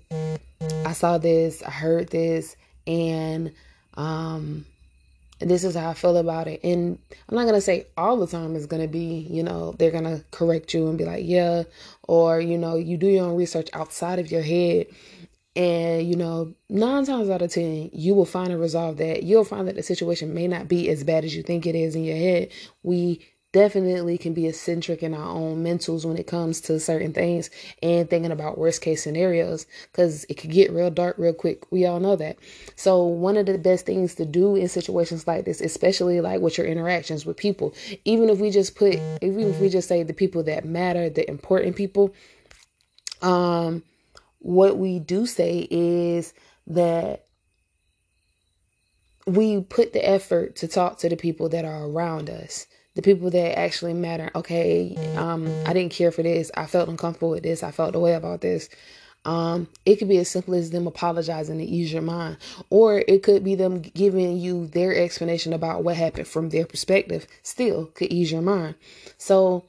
I 0.85 0.93
saw 0.93 1.17
this, 1.17 1.61
I 1.63 1.71
heard 1.71 2.09
this, 2.09 2.55
and 2.85 3.51
um, 3.95 4.65
this 5.39 5.63
is 5.63 5.75
how 5.75 5.89
I 5.89 5.93
feel 5.93 6.17
about 6.17 6.47
it. 6.47 6.61
And 6.63 6.97
I'm 7.29 7.35
not 7.35 7.45
gonna 7.45 7.61
say 7.61 7.87
all 7.97 8.17
the 8.17 8.27
time 8.27 8.55
is 8.55 8.65
gonna 8.65 8.87
be, 8.87 9.27
you 9.29 9.43
know, 9.43 9.73
they're 9.73 9.91
gonna 9.91 10.23
correct 10.31 10.73
you 10.73 10.87
and 10.87 10.97
be 10.97 11.05
like, 11.05 11.25
yeah, 11.25 11.63
or 12.03 12.39
you 12.39 12.57
know, 12.57 12.75
you 12.75 12.97
do 12.97 13.07
your 13.07 13.25
own 13.25 13.35
research 13.35 13.69
outside 13.73 14.19
of 14.19 14.31
your 14.31 14.41
head. 14.41 14.87
And 15.55 16.07
you 16.07 16.15
know, 16.15 16.53
nine 16.69 17.05
times 17.05 17.29
out 17.29 17.41
of 17.41 17.51
ten, 17.51 17.89
you 17.93 18.13
will 18.13 18.25
find 18.25 18.51
a 18.51 18.57
resolve 18.57 18.97
that 18.97 19.23
you'll 19.23 19.43
find 19.43 19.67
that 19.67 19.75
the 19.75 19.83
situation 19.83 20.33
may 20.33 20.47
not 20.47 20.67
be 20.67 20.89
as 20.89 21.03
bad 21.03 21.25
as 21.25 21.35
you 21.35 21.43
think 21.43 21.65
it 21.65 21.75
is 21.75 21.95
in 21.95 22.03
your 22.03 22.17
head. 22.17 22.49
We 22.83 23.21
definitely 23.53 24.17
can 24.17 24.33
be 24.33 24.47
eccentric 24.47 25.01
in 25.01 25.13
our 25.13 25.29
own 25.29 25.63
mentals 25.63 26.05
when 26.05 26.17
it 26.17 26.27
comes 26.27 26.59
to 26.61 26.79
certain 26.79 27.13
things 27.13 27.49
and 27.81 28.09
thinking 28.09 28.31
about 28.31 28.57
worst 28.57 28.81
case 28.81 29.03
scenarios 29.03 29.65
because 29.91 30.25
it 30.29 30.35
could 30.35 30.51
get 30.51 30.71
real 30.71 30.89
dark 30.89 31.17
real 31.17 31.33
quick. 31.33 31.63
We 31.71 31.85
all 31.85 31.99
know 31.99 32.15
that. 32.17 32.37
So, 32.75 33.03
one 33.03 33.37
of 33.37 33.45
the 33.45 33.57
best 33.57 33.85
things 33.85 34.15
to 34.15 34.25
do 34.25 34.55
in 34.55 34.67
situations 34.67 35.27
like 35.27 35.45
this, 35.45 35.61
especially 35.61 36.19
like 36.19 36.41
with 36.41 36.57
your 36.57 36.67
interactions 36.67 37.25
with 37.25 37.37
people, 37.37 37.73
even 38.03 38.29
if 38.29 38.39
we 38.39 38.51
just 38.51 38.75
put, 38.75 38.95
even 39.21 39.49
if 39.49 39.59
we 39.59 39.69
just 39.69 39.87
say 39.87 40.03
the 40.03 40.13
people 40.13 40.43
that 40.43 40.65
matter, 40.65 41.09
the 41.09 41.27
important 41.29 41.75
people, 41.75 42.13
um, 43.21 43.81
what 44.39 44.77
we 44.77 44.99
do 44.99 45.25
say 45.25 45.67
is 45.71 46.33
that 46.67 47.25
we 49.25 49.61
put 49.61 49.93
the 49.93 50.07
effort 50.07 50.55
to 50.57 50.67
talk 50.67 50.97
to 50.99 51.09
the 51.09 51.17
people 51.17 51.49
that 51.49 51.65
are 51.65 51.85
around 51.85 52.29
us 52.29 52.67
the 52.97 53.03
people 53.03 53.29
that 53.29 53.59
actually 53.59 53.93
matter. 53.93 54.31
Okay, 54.33 54.97
um, 55.15 55.47
I 55.67 55.73
didn't 55.73 55.93
care 55.93 56.11
for 56.11 56.23
this. 56.23 56.49
I 56.57 56.65
felt 56.65 56.89
uncomfortable 56.89 57.29
with 57.29 57.43
this. 57.43 57.61
I 57.61 57.69
felt 57.69 57.93
the 57.93 57.99
way 57.99 58.15
about 58.15 58.41
this. 58.41 58.69
Um, 59.23 59.67
it 59.85 59.97
could 59.97 60.07
be 60.07 60.17
as 60.17 60.29
simple 60.29 60.55
as 60.55 60.71
them 60.71 60.87
apologizing 60.87 61.59
to 61.59 61.63
ease 61.63 61.93
your 61.93 62.01
mind, 62.01 62.37
or 62.71 63.03
it 63.07 63.21
could 63.21 63.43
be 63.43 63.53
them 63.53 63.81
giving 63.81 64.37
you 64.37 64.65
their 64.65 64.95
explanation 64.95 65.53
about 65.53 65.83
what 65.83 65.95
happened 65.95 66.27
from 66.27 66.49
their 66.49 66.65
perspective. 66.65 67.27
Still, 67.43 67.85
could 67.85 68.11
ease 68.11 68.31
your 68.31 68.41
mind. 68.41 68.73
So, 69.19 69.65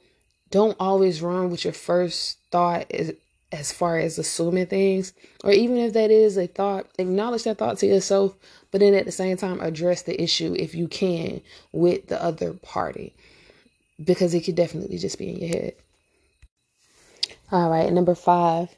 don't 0.49 0.75
always 0.79 1.21
run 1.21 1.51
with 1.51 1.63
your 1.63 1.73
first 1.73 2.39
thought 2.49 2.89
as, 2.89 3.13
as 3.51 3.71
far 3.71 3.99
as 3.99 4.17
assuming 4.17 4.65
things, 4.65 5.13
or 5.43 5.51
even 5.51 5.77
if 5.77 5.93
that 5.93 6.09
is 6.09 6.35
a 6.35 6.47
thought, 6.47 6.87
acknowledge 6.97 7.43
that 7.43 7.59
thought 7.59 7.77
to 7.79 7.85
yourself, 7.85 8.35
but 8.71 8.81
then 8.81 8.93
at 8.93 9.05
the 9.05 9.11
same 9.11 9.37
time 9.37 9.59
address 9.61 10.03
the 10.03 10.21
issue 10.21 10.55
if 10.57 10.75
you 10.75 10.87
can 10.87 11.41
with 11.71 12.07
the 12.07 12.21
other 12.21 12.53
party 12.53 13.13
because 14.03 14.33
it 14.33 14.41
could 14.41 14.55
definitely 14.55 14.97
just 14.97 15.17
be 15.17 15.29
in 15.29 15.37
your 15.37 15.49
head. 15.49 15.73
All 17.51 17.69
right, 17.69 17.91
number 17.91 18.15
five. 18.15 18.69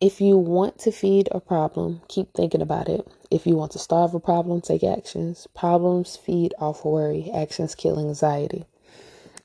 If 0.00 0.22
you 0.22 0.38
want 0.38 0.78
to 0.80 0.92
feed 0.92 1.28
a 1.30 1.40
problem, 1.40 2.00
keep 2.08 2.32
thinking 2.32 2.62
about 2.62 2.88
it. 2.88 3.06
If 3.30 3.46
you 3.46 3.54
want 3.54 3.72
to 3.72 3.78
starve 3.78 4.14
a 4.14 4.20
problem, 4.20 4.62
take 4.62 4.82
actions. 4.82 5.46
Problems 5.54 6.16
feed 6.16 6.54
off 6.58 6.86
worry, 6.86 7.30
actions 7.34 7.74
kill 7.74 7.98
anxiety. 7.98 8.64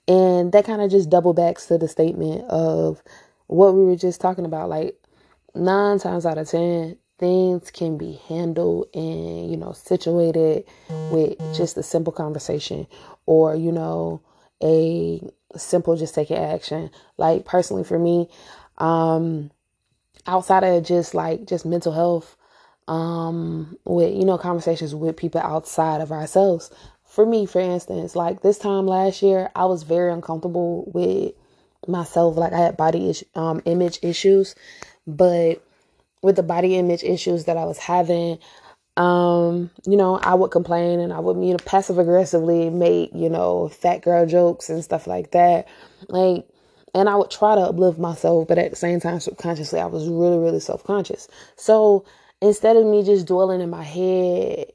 And 0.07 0.53
that 0.53 0.65
kind 0.65 0.81
of 0.81 0.89
just 0.89 1.09
double 1.09 1.33
backs 1.33 1.65
to 1.67 1.77
the 1.77 1.89
statement 1.89 2.45
of 2.49 3.03
what 3.47 3.73
we 3.73 3.83
were 3.83 3.97
just 3.97 4.21
talking 4.21 4.45
about. 4.45 4.69
Like 4.69 4.95
nine 5.53 5.99
times 5.99 6.25
out 6.25 6.37
of 6.37 6.49
ten, 6.49 6.97
things 7.17 7.71
can 7.71 7.97
be 7.97 8.19
handled 8.27 8.87
and 8.93 9.49
you 9.49 9.57
know 9.57 9.71
situated 9.71 10.65
with 11.11 11.37
just 11.55 11.77
a 11.77 11.83
simple 11.83 12.11
conversation 12.13 12.87
or 13.25 13.55
you 13.55 13.71
know 13.71 14.21
a 14.63 15.21
simple 15.57 15.95
just 15.95 16.15
taking 16.15 16.37
action. 16.37 16.89
Like 17.17 17.45
personally 17.45 17.83
for 17.83 17.97
me 17.99 18.29
um 18.77 19.51
outside 20.27 20.63
of 20.63 20.83
just 20.83 21.13
like 21.13 21.45
just 21.45 21.65
mental 21.65 21.93
health 21.93 22.35
um 22.87 23.77
with 23.85 24.13
you 24.13 24.25
know 24.25 24.37
conversations 24.37 24.93
with 24.93 25.17
people 25.17 25.41
outside 25.41 26.01
of 26.01 26.11
ourselves. 26.11 26.71
For 27.05 27.25
me 27.25 27.45
for 27.45 27.61
instance 27.61 28.15
like 28.15 28.41
this 28.41 28.57
time 28.57 28.87
last 28.87 29.21
year 29.21 29.49
i 29.55 29.65
was 29.65 29.83
very 29.83 30.11
uncomfortable 30.11 30.83
with 30.93 31.33
myself. 31.87 32.35
Like 32.35 32.51
i 32.53 32.57
had 32.57 32.77
body 32.77 33.09
is- 33.09 33.23
um 33.35 33.61
image 33.65 33.99
issues 34.01 34.55
but 35.07 35.64
with 36.25 36.35
the 36.35 36.43
body 36.43 36.75
image 36.75 37.03
issues 37.03 37.45
that 37.45 37.55
I 37.55 37.65
was 37.65 37.77
having, 37.77 38.39
um, 38.97 39.69
you 39.85 39.95
know, 39.95 40.17
I 40.17 40.33
would 40.33 40.49
complain 40.49 40.99
and 40.99 41.13
I 41.13 41.19
would, 41.19 41.37
you 41.37 41.51
know, 41.51 41.59
passive 41.65 41.99
aggressively 41.99 42.71
make, 42.71 43.11
you 43.13 43.29
know, 43.29 43.69
fat 43.69 44.01
girl 44.01 44.25
jokes 44.25 44.67
and 44.69 44.83
stuff 44.83 45.05
like 45.05 45.31
that. 45.31 45.67
Like, 46.09 46.47
and 46.95 47.07
I 47.09 47.15
would 47.15 47.29
try 47.29 47.53
to 47.53 47.61
uplift 47.61 47.99
myself, 47.99 48.47
but 48.47 48.57
at 48.57 48.71
the 48.71 48.75
same 48.75 48.99
time, 48.99 49.19
subconsciously, 49.19 49.79
I 49.79 49.85
was 49.85 50.07
really, 50.07 50.39
really 50.39 50.59
self 50.59 50.83
conscious. 50.83 51.27
So 51.57 52.05
instead 52.41 52.75
of 52.75 52.87
me 52.87 53.03
just 53.03 53.27
dwelling 53.27 53.61
in 53.61 53.69
my 53.69 53.83
head, 53.83 54.71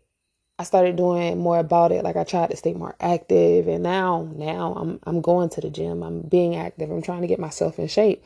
I 0.61 0.65
started 0.65 0.95
doing 0.95 1.39
more 1.39 1.59
about 1.59 1.91
it. 1.91 2.05
Like 2.05 2.17
I 2.17 2.23
tried 2.23 2.51
to 2.51 2.57
stay 2.57 2.75
more 2.75 2.95
active, 3.01 3.67
and 3.67 3.83
now, 3.83 4.31
now 4.37 4.75
I'm 4.77 5.01
I'm 5.05 5.21
going 5.21 5.49
to 5.51 5.61
the 5.63 5.71
gym. 5.71 6.05
I'm 6.05 6.21
being 6.21 6.55
active. 6.55 6.91
I'm 6.91 7.03
trying 7.03 7.23
to 7.23 7.27
get 7.27 7.41
myself 7.41 7.79
in 7.79 7.89
shape. 7.89 8.23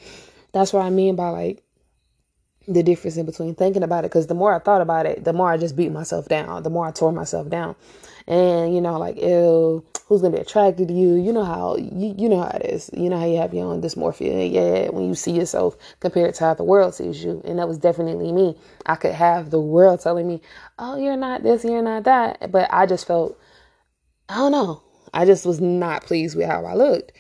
That's 0.53 0.73
what 0.73 0.85
I 0.85 0.91
mean 0.91 1.17
by 1.17 1.29
like 1.31 1.64
the 2.67 2.83
difference 2.83 3.17
in 3.17 3.27
between 3.27 3.55
thinking 3.55 3.83
about 3.83 4.05
it 4.05 4.11
because 4.11 4.27
the 4.27 4.35
more 4.35 4.55
I 4.55 4.59
thought 4.59 4.81
about 4.81 5.07
it, 5.07 5.25
the 5.25 5.33
more 5.33 5.51
I 5.51 5.57
just 5.57 5.77
beat 5.77 5.93
myself 5.93 6.29
down, 6.29 6.63
the 6.63 6.71
more 6.71 6.87
I 6.87 6.91
tore 6.91 7.13
myself 7.13 7.49
down. 7.49 7.77
And 8.27 8.75
you 8.75 8.81
know, 8.81 8.99
like, 8.99 9.21
ew, 9.21 9.85
who's 10.07 10.23
gonna 10.23 10.37
be 10.37 10.41
attracted 10.41 10.89
to 10.89 10.95
you? 10.95 11.15
You 11.15 11.33
know 11.33 11.45
how 11.45 11.77
you 11.77 12.15
you 12.17 12.29
know 12.29 12.43
how 12.43 12.49
it 12.49 12.65
is. 12.65 12.91
You 12.95 13.11
know 13.11 13.19
how 13.19 13.27
you 13.27 13.37
have 13.37 13.53
your 13.53 13.67
own 13.67 13.83
dysmorphia. 13.83 14.51
Yeah, 14.51 14.89
when 14.91 15.07
you 15.07 15.15
see 15.15 15.33
yourself 15.33 15.77
compared 16.01 16.35
to 16.37 16.45
how 16.45 16.55
the 16.55 16.65
world 16.65 16.95
sees 16.95 17.23
you. 17.23 17.43
And 17.45 17.59
that 17.59 17.69
was 17.69 17.79
definitely 17.79 18.33
me. 18.33 18.57
I 18.87 18.97
could 18.97 19.13
have 19.13 19.51
the 19.51 19.61
world 19.61 20.01
telling 20.01 20.27
me, 20.27 20.41
Oh, 20.79 20.97
you're 20.97 21.17
not 21.17 21.43
this, 21.43 21.65
you're 21.65 21.83
not 21.83 22.05
that. 22.05 22.51
But 22.51 22.69
I 22.73 22.87
just 22.87 23.07
felt 23.07 23.39
I 24.29 24.37
don't 24.37 24.53
know. 24.53 24.83
I 25.13 25.27
just 25.27 25.47
was 25.47 25.61
not 25.61 26.05
pleased 26.05 26.37
with 26.37 26.47
how 26.47 26.65
I 26.65 26.75
looked. 26.75 27.13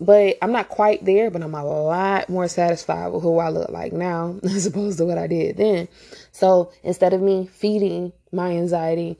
But 0.00 0.38
I'm 0.40 0.52
not 0.52 0.68
quite 0.68 1.04
there, 1.04 1.30
but 1.30 1.42
I'm 1.42 1.54
a 1.54 1.64
lot 1.64 2.28
more 2.28 2.46
satisfied 2.46 3.08
with 3.08 3.22
who 3.22 3.38
I 3.38 3.48
look 3.48 3.70
like 3.70 3.92
now 3.92 4.38
as 4.44 4.66
opposed 4.66 4.98
to 4.98 5.04
what 5.04 5.18
I 5.18 5.26
did 5.26 5.56
then. 5.56 5.88
So 6.30 6.72
instead 6.82 7.12
of 7.12 7.20
me 7.20 7.46
feeding 7.46 8.12
my 8.30 8.50
anxiety 8.52 9.18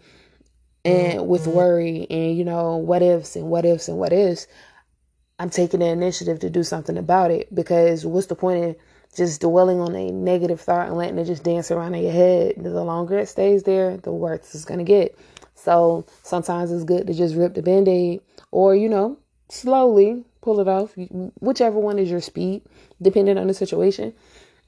and 0.84 1.18
mm-hmm. 1.18 1.26
with 1.26 1.42
mm-hmm. 1.42 1.52
worry 1.52 2.06
and, 2.10 2.36
you 2.36 2.44
know, 2.44 2.76
what 2.76 3.02
ifs 3.02 3.36
and 3.36 3.48
what 3.48 3.64
ifs 3.64 3.88
and 3.88 3.98
what 3.98 4.12
ifs, 4.12 4.46
I'm 5.38 5.50
taking 5.50 5.80
the 5.80 5.86
initiative 5.86 6.38
to 6.40 6.50
do 6.50 6.62
something 6.62 6.96
about 6.96 7.32
it 7.32 7.52
because 7.52 8.06
what's 8.06 8.28
the 8.28 8.36
point 8.36 8.64
of 8.64 8.76
just 9.16 9.40
dwelling 9.40 9.80
on 9.80 9.94
a 9.96 10.10
negative 10.10 10.60
thought 10.60 10.86
and 10.86 10.96
letting 10.96 11.18
it 11.18 11.24
just 11.24 11.42
dance 11.42 11.72
around 11.72 11.94
in 11.94 12.04
your 12.04 12.12
head? 12.12 12.54
The 12.56 12.70
longer 12.84 13.18
it 13.18 13.28
stays 13.28 13.64
there, 13.64 13.96
the 13.96 14.12
worse 14.12 14.54
it's 14.54 14.64
going 14.64 14.78
to 14.78 14.84
get. 14.84 15.18
So 15.56 16.06
sometimes 16.22 16.70
it's 16.70 16.84
good 16.84 17.08
to 17.08 17.14
just 17.14 17.34
rip 17.34 17.54
the 17.54 17.62
band 17.62 17.88
aid 17.88 18.20
or, 18.52 18.76
you 18.76 18.88
know, 18.88 19.18
slowly 19.48 20.24
pull 20.42 20.60
it 20.60 20.68
off, 20.68 20.94
whichever 21.40 21.78
one 21.78 21.98
is 21.98 22.10
your 22.10 22.20
speed, 22.20 22.62
depending 23.00 23.38
on 23.38 23.46
the 23.46 23.54
situation. 23.54 24.12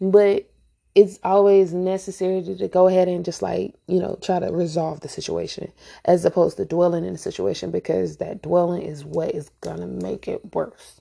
But 0.01 0.49
it's 0.95 1.19
always 1.25 1.75
necessary 1.75 2.41
to, 2.43 2.57
to, 2.57 2.69
go 2.69 2.87
ahead 2.87 3.09
and 3.09 3.25
just 3.25 3.43
like 3.43 3.75
you 3.89 3.99
know 3.99 4.17
try 4.23 4.39
to 4.39 4.53
resolve 4.53 5.01
the 5.01 5.09
situation 5.09 5.73
as 6.05 6.25
opposed 6.25 6.57
to 6.57 6.65
dwelling 6.65 7.05
in 7.05 7.13
the 7.13 7.19
situation 7.19 7.71
because 7.71 8.19
that 8.19 8.43
dwelling 8.43 8.83
is 8.83 9.05
what 9.05 9.35
is 9.35 9.51
gonna 9.61 9.87
make 9.87 10.29
it 10.29 10.55
worse. 10.55 11.01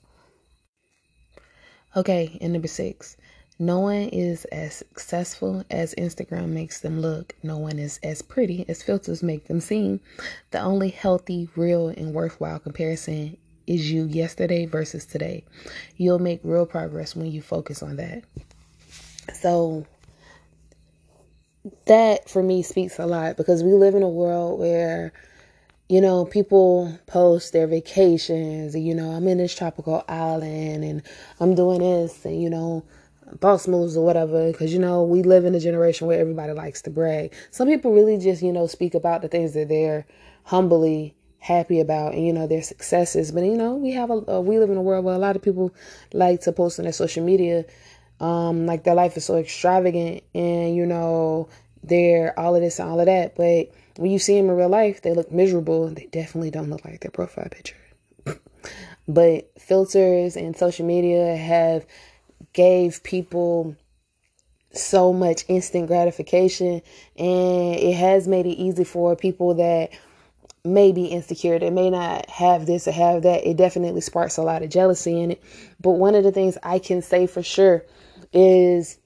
Okay 1.96 2.36
and 2.40 2.52
number 2.52 2.68
six 2.68 3.16
no 3.56 3.78
one 3.78 4.08
is 4.08 4.46
as 4.46 4.74
successful 4.74 5.62
as 5.70 5.94
instagram 5.94 6.48
makes 6.48 6.80
them 6.80 7.00
look. 7.00 7.36
No 7.44 7.56
one 7.56 7.78
is 7.78 8.00
as 8.02 8.20
pretty 8.20 8.64
as 8.68 8.82
filters 8.82 9.22
make 9.22 9.46
them 9.46 9.60
seem. 9.60 10.00
The 10.50 10.58
only 10.58 10.88
healthy 10.88 11.48
real 11.54 11.86
and 11.86 12.12
worthwhile 12.12 12.58
comparison 12.58 13.36
is 13.66 13.90
you 13.90 14.04
yesterday 14.04 14.66
versus 14.66 15.06
today. 15.06 15.44
You'll 15.96 16.18
make 16.18 16.40
real 16.42 16.66
progress 16.66 17.16
when 17.16 17.30
you 17.30 17.42
focus 17.42 17.82
on 17.82 17.96
that. 17.96 18.24
So 19.40 19.86
that 21.86 22.28
for 22.28 22.42
me 22.42 22.62
speaks 22.62 22.98
a 22.98 23.06
lot 23.06 23.36
because 23.36 23.62
we 23.62 23.72
live 23.72 23.94
in 23.94 24.02
a 24.02 24.08
world 24.08 24.60
where 24.60 25.12
you 25.88 26.00
know 26.00 26.24
people 26.24 26.98
post 27.06 27.52
their 27.52 27.66
vacations 27.66 28.74
and 28.74 28.86
you 28.86 28.94
know 28.94 29.10
I'm 29.10 29.26
in 29.28 29.38
this 29.38 29.54
tropical 29.54 30.04
island 30.08 30.84
and 30.84 31.02
I'm 31.40 31.54
doing 31.54 31.80
this 31.80 32.24
and 32.24 32.42
you 32.42 32.50
know 32.50 32.84
boss 33.40 33.66
moves 33.66 33.96
or 33.96 34.04
whatever 34.04 34.52
because 34.52 34.72
you 34.72 34.78
know 34.78 35.02
we 35.02 35.22
live 35.22 35.44
in 35.44 35.54
a 35.54 35.60
generation 35.60 36.06
where 36.06 36.20
everybody 36.20 36.52
likes 36.52 36.82
to 36.82 36.90
brag. 36.90 37.32
Some 37.50 37.68
people 37.68 37.92
really 37.92 38.18
just 38.18 38.42
you 38.42 38.52
know 38.52 38.66
speak 38.66 38.94
about 38.94 39.22
the 39.22 39.28
things 39.28 39.54
that 39.54 39.68
they're 39.68 40.06
humbly 40.44 41.14
happy 41.44 41.78
about 41.78 42.14
and 42.14 42.26
you 42.26 42.32
know 42.32 42.46
their 42.46 42.62
successes 42.62 43.30
but 43.30 43.44
you 43.44 43.56
know 43.56 43.74
we 43.74 43.90
have 43.90 44.10
a, 44.10 44.36
uh, 44.36 44.40
we 44.40 44.58
live 44.58 44.70
in 44.70 44.78
a 44.78 44.82
world 44.82 45.04
where 45.04 45.14
a 45.14 45.18
lot 45.18 45.36
of 45.36 45.42
people 45.42 45.74
like 46.14 46.40
to 46.40 46.52
post 46.52 46.78
on 46.78 46.84
their 46.84 46.92
social 46.92 47.22
media 47.22 47.64
um, 48.20 48.64
like 48.64 48.84
their 48.84 48.94
life 48.94 49.16
is 49.16 49.24
so 49.24 49.36
extravagant 49.36 50.22
and 50.34 50.74
you 50.74 50.86
know 50.86 51.48
they're 51.86 52.38
all 52.38 52.54
of 52.54 52.62
this 52.62 52.78
and 52.78 52.88
all 52.88 53.00
of 53.00 53.06
that. 53.06 53.36
But 53.36 53.70
when 53.96 54.10
you 54.10 54.18
see 54.18 54.36
them 54.36 54.48
in 54.48 54.56
real 54.56 54.68
life, 54.68 55.02
they 55.02 55.12
look 55.12 55.30
miserable. 55.30 55.88
They 55.88 56.06
definitely 56.06 56.50
don't 56.50 56.70
look 56.70 56.84
like 56.84 57.00
their 57.00 57.10
profile 57.10 57.48
picture. 57.50 57.76
but 59.08 59.50
filters 59.60 60.36
and 60.36 60.56
social 60.56 60.86
media 60.86 61.36
have 61.36 61.86
gave 62.52 63.02
people 63.02 63.76
so 64.72 65.12
much 65.12 65.44
instant 65.46 65.86
gratification 65.86 66.82
and 67.16 67.74
it 67.76 67.94
has 67.94 68.26
made 68.26 68.44
it 68.44 68.56
easy 68.56 68.82
for 68.82 69.14
people 69.14 69.54
that 69.54 69.90
may 70.64 70.92
be 70.92 71.06
insecure 71.06 71.58
They 71.58 71.70
may 71.70 71.90
not 71.90 72.28
have 72.30 72.66
this 72.66 72.88
or 72.88 72.92
have 72.92 73.22
that 73.22 73.46
it 73.46 73.56
definitely 73.56 74.00
sparks 74.00 74.38
a 74.38 74.42
lot 74.42 74.62
of 74.62 74.70
jealousy 74.70 75.20
in 75.20 75.32
it 75.32 75.42
but 75.80 75.92
one 75.92 76.14
of 76.14 76.24
the 76.24 76.32
things 76.32 76.56
i 76.62 76.78
can 76.78 77.02
say 77.02 77.26
for 77.26 77.42
sure 77.42 77.84
is 78.32 78.98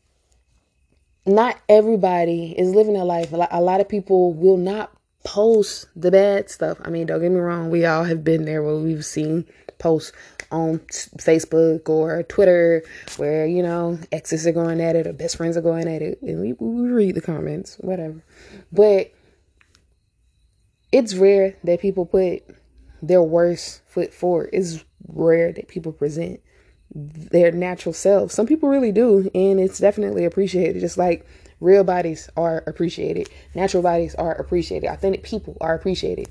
not 1.28 1.60
everybody 1.68 2.54
is 2.58 2.74
living 2.74 2.96
a 2.96 3.04
life. 3.04 3.32
A 3.32 3.60
lot 3.60 3.80
of 3.80 3.88
people 3.88 4.32
will 4.32 4.56
not 4.56 4.90
post 5.24 5.86
the 5.94 6.10
bad 6.10 6.50
stuff. 6.50 6.78
I 6.84 6.90
mean, 6.90 7.06
don't 7.06 7.20
get 7.20 7.30
me 7.30 7.38
wrong, 7.38 7.70
we 7.70 7.84
all 7.84 8.04
have 8.04 8.24
been 8.24 8.44
there 8.44 8.62
where 8.62 8.76
we've 8.76 9.04
seen 9.04 9.46
posts 9.78 10.12
on 10.50 10.78
Facebook 10.78 11.88
or 11.88 12.22
Twitter 12.24 12.82
where, 13.18 13.46
you 13.46 13.62
know, 13.62 13.98
exes 14.10 14.46
are 14.46 14.52
going 14.52 14.80
at 14.80 14.96
it 14.96 15.06
or 15.06 15.12
best 15.12 15.36
friends 15.36 15.56
are 15.56 15.62
going 15.62 15.86
at 15.86 16.02
it. 16.02 16.20
And 16.22 16.40
we, 16.40 16.54
we 16.54 16.88
read 16.88 17.14
the 17.14 17.20
comments, 17.20 17.76
whatever. 17.80 18.24
But 18.72 19.12
it's 20.92 21.14
rare 21.14 21.56
that 21.64 21.80
people 21.80 22.06
put 22.06 22.42
their 23.02 23.22
worst 23.22 23.82
foot 23.86 24.12
forward. 24.12 24.50
It's 24.52 24.84
rare 25.06 25.52
that 25.52 25.68
people 25.68 25.92
present 25.92 26.40
their 26.94 27.52
natural 27.52 27.92
selves. 27.92 28.34
Some 28.34 28.46
people 28.46 28.68
really 28.68 28.92
do, 28.92 29.30
and 29.34 29.60
it's 29.60 29.78
definitely 29.78 30.24
appreciated. 30.24 30.80
Just 30.80 30.96
like 30.98 31.26
real 31.60 31.84
bodies 31.84 32.30
are 32.36 32.64
appreciated, 32.66 33.28
natural 33.54 33.82
bodies 33.82 34.14
are 34.14 34.32
appreciated, 34.32 34.88
authentic 34.88 35.22
people 35.22 35.56
are 35.60 35.74
appreciated 35.74 36.28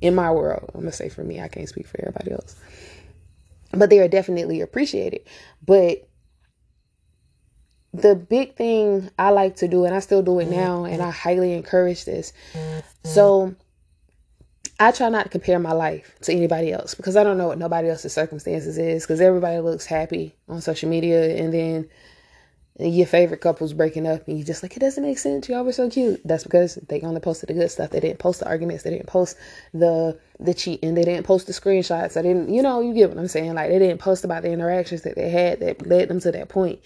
in 0.00 0.14
my 0.14 0.30
world. 0.30 0.70
I'm 0.74 0.80
gonna 0.80 0.92
say 0.92 1.08
for 1.08 1.24
me, 1.24 1.40
I 1.40 1.48
can't 1.48 1.68
speak 1.68 1.86
for 1.86 2.00
everybody 2.00 2.32
else, 2.32 2.56
but 3.72 3.88
they 3.90 4.00
are 4.00 4.08
definitely 4.08 4.60
appreciated. 4.60 5.22
But 5.64 6.08
the 7.94 8.14
big 8.14 8.56
thing 8.56 9.08
I 9.18 9.30
like 9.30 9.56
to 9.56 9.68
do, 9.68 9.86
and 9.86 9.94
I 9.94 10.00
still 10.00 10.22
do 10.22 10.38
it 10.40 10.44
mm-hmm. 10.44 10.54
now, 10.54 10.84
and 10.84 11.00
I 11.00 11.10
highly 11.10 11.54
encourage 11.54 12.04
this. 12.04 12.34
So 13.04 13.54
I 14.78 14.92
try 14.92 15.08
not 15.08 15.24
to 15.24 15.28
compare 15.30 15.58
my 15.58 15.72
life 15.72 16.14
to 16.22 16.32
anybody 16.32 16.72
else 16.72 16.94
because 16.94 17.16
I 17.16 17.24
don't 17.24 17.38
know 17.38 17.46
what 17.48 17.58
nobody 17.58 17.88
else's 17.88 18.12
circumstances 18.12 18.76
is 18.76 19.04
because 19.04 19.20
everybody 19.20 19.58
looks 19.60 19.86
happy 19.86 20.34
on 20.48 20.60
social 20.60 20.90
media 20.90 21.36
and 21.36 21.52
then 21.52 21.88
your 22.78 23.06
favorite 23.06 23.40
couple's 23.40 23.72
breaking 23.72 24.06
up 24.06 24.28
and 24.28 24.36
you're 24.36 24.46
just 24.46 24.62
like 24.62 24.76
it 24.76 24.80
doesn't 24.80 25.02
make 25.02 25.18
sense. 25.18 25.48
Y'all 25.48 25.64
were 25.64 25.72
so 25.72 25.88
cute. 25.88 26.20
That's 26.26 26.44
because 26.44 26.74
they 26.88 27.00
only 27.00 27.20
posted 27.20 27.48
the 27.48 27.54
good 27.54 27.70
stuff. 27.70 27.88
They 27.88 28.00
didn't 28.00 28.18
post 28.18 28.40
the 28.40 28.46
arguments. 28.46 28.82
They 28.82 28.90
didn't 28.90 29.06
post 29.06 29.38
the 29.72 30.18
the 30.38 30.52
cheating. 30.52 30.94
They 30.94 31.04
didn't 31.04 31.24
post 31.24 31.46
the 31.46 31.54
screenshots. 31.54 32.18
I 32.18 32.22
didn't 32.22 32.52
you 32.52 32.60
know 32.60 32.80
you 32.80 32.92
get 32.92 33.08
what 33.08 33.18
i'm 33.18 33.28
saying. 33.28 33.54
Like 33.54 33.70
they 33.70 33.78
didn't 33.78 33.98
post 33.98 34.24
about 34.24 34.42
the 34.42 34.52
interactions 34.52 35.02
that 35.02 35.14
they 35.14 35.30
had 35.30 35.60
that 35.60 35.86
led 35.86 36.08
them 36.08 36.20
to 36.20 36.32
that 36.32 36.50
point 36.50 36.80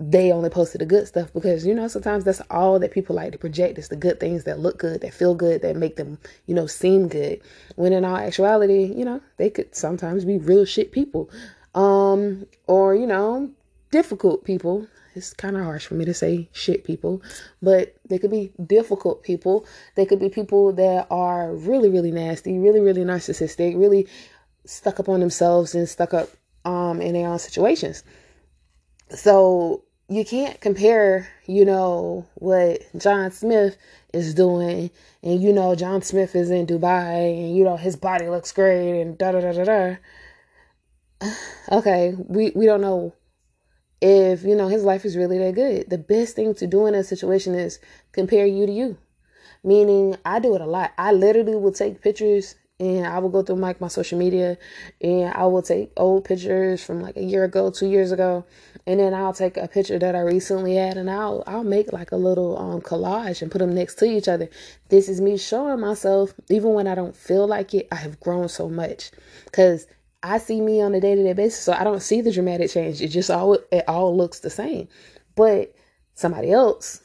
they 0.00 0.30
only 0.30 0.48
posted 0.48 0.80
the 0.80 0.86
good 0.86 1.08
stuff 1.08 1.32
because 1.32 1.66
you 1.66 1.74
know 1.74 1.88
sometimes 1.88 2.24
that's 2.24 2.40
all 2.50 2.78
that 2.78 2.92
people 2.92 3.16
like 3.16 3.32
to 3.32 3.38
project. 3.38 3.78
Is 3.78 3.88
the 3.88 3.96
good 3.96 4.20
things 4.20 4.44
that 4.44 4.60
look 4.60 4.78
good 4.78 5.00
that 5.00 5.12
feel 5.12 5.34
good 5.34 5.62
that 5.62 5.76
make 5.76 5.96
them 5.96 6.18
you 6.46 6.54
know 6.54 6.66
seem 6.66 7.08
good. 7.08 7.40
When 7.74 7.92
in 7.92 8.04
all 8.04 8.16
actuality 8.16 8.84
you 8.84 9.04
know 9.04 9.20
they 9.38 9.50
could 9.50 9.74
sometimes 9.74 10.24
be 10.24 10.38
real 10.38 10.64
shit 10.64 10.92
people 10.92 11.30
um 11.74 12.46
or 12.66 12.94
you 12.94 13.06
know 13.06 13.50
difficult 13.90 14.44
people. 14.44 14.86
It's 15.14 15.32
kind 15.32 15.56
of 15.56 15.64
harsh 15.64 15.86
for 15.86 15.94
me 15.94 16.04
to 16.04 16.14
say 16.14 16.48
shit 16.52 16.84
people 16.84 17.20
but 17.60 17.96
they 18.08 18.18
could 18.18 18.30
be 18.30 18.52
difficult 18.64 19.24
people. 19.24 19.66
They 19.96 20.06
could 20.06 20.20
be 20.20 20.28
people 20.28 20.72
that 20.74 21.08
are 21.10 21.52
really 21.54 21.88
really 21.88 22.12
nasty 22.12 22.56
really 22.56 22.80
really 22.80 23.02
narcissistic 23.02 23.76
really 23.76 24.06
stuck 24.64 25.00
up 25.00 25.08
on 25.08 25.18
themselves 25.18 25.74
and 25.74 25.88
stuck 25.88 26.14
up 26.14 26.28
um 26.64 27.02
in 27.02 27.14
their 27.14 27.26
own 27.26 27.40
situations. 27.40 28.04
So 29.10 29.82
you 30.08 30.24
can't 30.24 30.60
compare, 30.60 31.28
you 31.46 31.64
know, 31.64 32.26
what 32.36 32.80
John 32.96 33.30
Smith 33.30 33.76
is 34.12 34.34
doing, 34.34 34.90
and 35.22 35.42
you 35.42 35.52
know, 35.52 35.74
John 35.74 36.00
Smith 36.00 36.34
is 36.34 36.50
in 36.50 36.66
Dubai, 36.66 37.38
and 37.38 37.56
you 37.56 37.64
know, 37.64 37.76
his 37.76 37.94
body 37.94 38.28
looks 38.28 38.52
great, 38.52 39.00
and 39.00 39.18
da 39.18 39.32
da 39.32 39.40
da 39.40 39.52
da 39.52 39.64
da. 39.64 39.96
Okay, 41.70 42.14
we, 42.16 42.52
we 42.54 42.64
don't 42.64 42.80
know 42.80 43.12
if, 44.00 44.42
you 44.42 44.54
know, 44.54 44.68
his 44.68 44.84
life 44.84 45.04
is 45.04 45.18
really 45.18 45.36
that 45.38 45.54
good. 45.54 45.90
The 45.90 45.98
best 45.98 46.34
thing 46.34 46.54
to 46.54 46.66
do 46.66 46.86
in 46.86 46.94
a 46.94 47.04
situation 47.04 47.54
is 47.54 47.78
compare 48.12 48.46
you 48.46 48.64
to 48.64 48.72
you. 48.72 48.96
Meaning, 49.62 50.16
I 50.24 50.38
do 50.38 50.54
it 50.54 50.62
a 50.62 50.66
lot. 50.66 50.92
I 50.96 51.12
literally 51.12 51.56
will 51.56 51.72
take 51.72 52.00
pictures 52.00 52.54
and 52.80 53.06
I 53.06 53.18
will 53.18 53.28
go 53.28 53.42
through 53.42 53.56
like 53.56 53.80
my 53.80 53.88
social 53.88 54.18
media 54.18 54.56
and 55.00 55.32
I 55.34 55.46
will 55.46 55.62
take 55.62 55.92
old 55.96 56.24
pictures 56.24 56.82
from 56.82 57.00
like 57.00 57.16
a 57.16 57.22
year 57.22 57.44
ago, 57.44 57.70
two 57.70 57.88
years 57.88 58.12
ago, 58.12 58.44
and 58.88 58.98
then 58.98 59.12
I'll 59.12 59.34
take 59.34 59.58
a 59.58 59.68
picture 59.68 59.98
that 59.98 60.16
I 60.16 60.20
recently 60.20 60.76
had 60.76 60.96
and 60.96 61.10
I'll 61.10 61.44
I'll 61.46 61.62
make 61.62 61.92
like 61.92 62.10
a 62.10 62.16
little 62.16 62.58
um 62.58 62.80
collage 62.80 63.42
and 63.42 63.50
put 63.50 63.58
them 63.58 63.74
next 63.74 63.96
to 63.96 64.06
each 64.06 64.28
other. 64.28 64.48
This 64.88 65.10
is 65.10 65.20
me 65.20 65.36
showing 65.36 65.78
myself 65.78 66.32
even 66.48 66.72
when 66.72 66.86
I 66.86 66.94
don't 66.94 67.14
feel 67.14 67.46
like 67.46 67.74
it, 67.74 67.86
I 67.92 67.96
have 67.96 68.18
grown 68.18 68.48
so 68.48 68.66
much 68.70 69.10
cuz 69.52 69.86
I 70.22 70.38
see 70.38 70.62
me 70.62 70.80
on 70.80 70.94
a 70.94 71.00
day-to-day 71.00 71.34
basis, 71.34 71.60
so 71.60 71.74
I 71.74 71.84
don't 71.84 72.00
see 72.00 72.22
the 72.22 72.32
dramatic 72.32 72.70
change. 72.70 73.02
It 73.02 73.08
just 73.08 73.30
all 73.30 73.58
it 73.70 73.84
all 73.86 74.16
looks 74.16 74.40
the 74.40 74.50
same. 74.50 74.88
But 75.36 75.74
somebody 76.14 76.50
else 76.50 77.02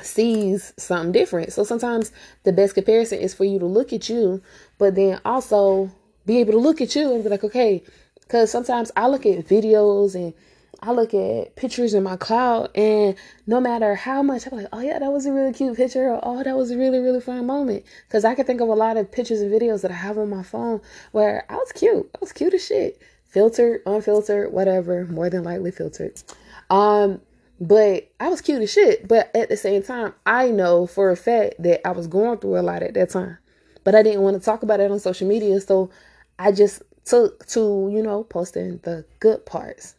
sees 0.00 0.72
something 0.78 1.10
different. 1.10 1.52
So 1.52 1.64
sometimes 1.64 2.12
the 2.44 2.52
best 2.52 2.76
comparison 2.76 3.18
is 3.18 3.34
for 3.34 3.44
you 3.44 3.58
to 3.58 3.66
look 3.66 3.92
at 3.92 4.08
you, 4.08 4.40
but 4.78 4.94
then 4.94 5.20
also 5.24 5.90
be 6.26 6.38
able 6.38 6.52
to 6.52 6.58
look 6.58 6.80
at 6.80 6.94
you 6.94 7.12
and 7.12 7.24
be 7.24 7.28
like, 7.28 7.44
okay, 7.44 7.82
because 8.20 8.52
sometimes 8.52 8.92
I 8.96 9.08
look 9.08 9.26
at 9.26 9.46
videos 9.46 10.14
and 10.14 10.32
I 10.82 10.92
look 10.92 11.14
at 11.14 11.56
pictures 11.56 11.94
in 11.94 12.02
my 12.02 12.16
cloud, 12.16 12.70
and 12.74 13.16
no 13.46 13.60
matter 13.60 13.94
how 13.94 14.22
much 14.22 14.46
I'm 14.46 14.56
like, 14.58 14.68
oh 14.72 14.80
yeah, 14.80 14.98
that 14.98 15.12
was 15.12 15.26
a 15.26 15.32
really 15.32 15.52
cute 15.52 15.76
picture, 15.76 16.10
or 16.10 16.20
oh, 16.22 16.42
that 16.42 16.56
was 16.56 16.70
a 16.70 16.78
really, 16.78 16.98
really 16.98 17.20
fun 17.20 17.46
moment. 17.46 17.84
Because 18.06 18.24
I 18.24 18.34
can 18.34 18.44
think 18.44 18.60
of 18.60 18.68
a 18.68 18.74
lot 18.74 18.96
of 18.96 19.10
pictures 19.10 19.40
and 19.40 19.50
videos 19.50 19.82
that 19.82 19.90
I 19.90 19.94
have 19.94 20.18
on 20.18 20.30
my 20.30 20.42
phone 20.42 20.80
where 21.12 21.44
I 21.48 21.54
was 21.54 21.72
cute. 21.72 22.08
I 22.14 22.18
was 22.20 22.32
cute 22.32 22.54
as 22.54 22.66
shit. 22.66 23.00
Filtered, 23.24 23.82
unfiltered, 23.86 24.52
whatever, 24.52 25.04
more 25.06 25.28
than 25.28 25.44
likely 25.44 25.70
filtered. 25.70 26.22
Um, 26.70 27.20
but 27.60 28.10
I 28.20 28.28
was 28.28 28.40
cute 28.40 28.62
as 28.62 28.72
shit. 28.72 29.08
But 29.08 29.34
at 29.34 29.48
the 29.48 29.56
same 29.56 29.82
time, 29.82 30.14
I 30.24 30.50
know 30.50 30.86
for 30.86 31.10
a 31.10 31.16
fact 31.16 31.54
that 31.62 31.86
I 31.86 31.92
was 31.92 32.06
going 32.06 32.38
through 32.38 32.58
a 32.58 32.62
lot 32.62 32.82
at 32.82 32.94
that 32.94 33.10
time. 33.10 33.38
But 33.84 33.94
I 33.94 34.02
didn't 34.02 34.22
want 34.22 34.36
to 34.38 34.44
talk 34.44 34.62
about 34.62 34.80
it 34.80 34.90
on 34.90 34.98
social 34.98 35.28
media. 35.28 35.60
So 35.60 35.90
I 36.38 36.52
just 36.52 36.82
took 37.04 37.46
to, 37.46 37.90
you 37.92 38.02
know, 38.02 38.24
posting 38.24 38.78
the 38.82 39.04
good 39.20 39.46
parts. 39.46 39.94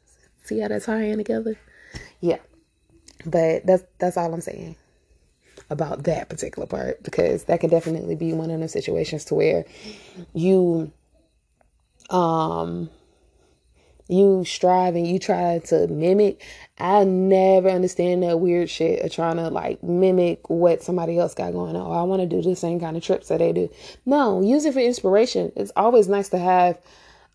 See 0.47 0.60
how 0.60 0.69
that's 0.69 0.86
tying 0.86 1.17
together? 1.17 1.57
Yeah. 2.21 2.38
But 3.25 3.65
that's 3.65 3.83
that's 3.97 4.15
all 4.15 4.33
I'm 4.33 4.39
saying 4.39 4.77
about 5.69 6.03
that 6.03 6.29
particular 6.29 6.65
part 6.65 7.03
because 7.03 7.43
that 7.45 7.60
can 7.60 7.69
definitely 7.69 8.15
be 8.15 8.31
one 8.31 8.49
of 8.49 8.60
those 8.62 8.71
situations 8.71 9.25
to 9.25 9.36
where 9.36 9.65
you 10.33 10.89
um 12.10 12.89
you 14.07 14.45
strive 14.45 14.95
and 14.95 15.05
you 15.05 15.19
try 15.19 15.60
to 15.60 15.86
mimic. 15.88 16.41
I 16.77 17.03
never 17.03 17.67
understand 17.69 18.23
that 18.23 18.39
weird 18.39 18.69
shit 18.69 19.03
of 19.03 19.12
trying 19.12 19.36
to 19.36 19.49
like 19.49 19.83
mimic 19.83 20.49
what 20.49 20.81
somebody 20.81 21.19
else 21.19 21.33
got 21.33 21.51
going 21.51 21.75
on. 21.75 21.88
Oh, 21.88 21.91
I 21.91 22.03
want 22.03 22.21
to 22.21 22.25
do 22.25 22.41
the 22.41 22.55
same 22.55 22.79
kind 22.79 22.95
of 22.95 23.03
trips 23.03 23.27
that 23.27 23.39
they 23.39 23.51
do. 23.51 23.69
No, 24.05 24.41
use 24.41 24.63
it 24.63 24.73
for 24.73 24.79
inspiration. 24.79 25.51
It's 25.57 25.73
always 25.75 26.07
nice 26.07 26.29
to 26.29 26.38
have 26.38 26.79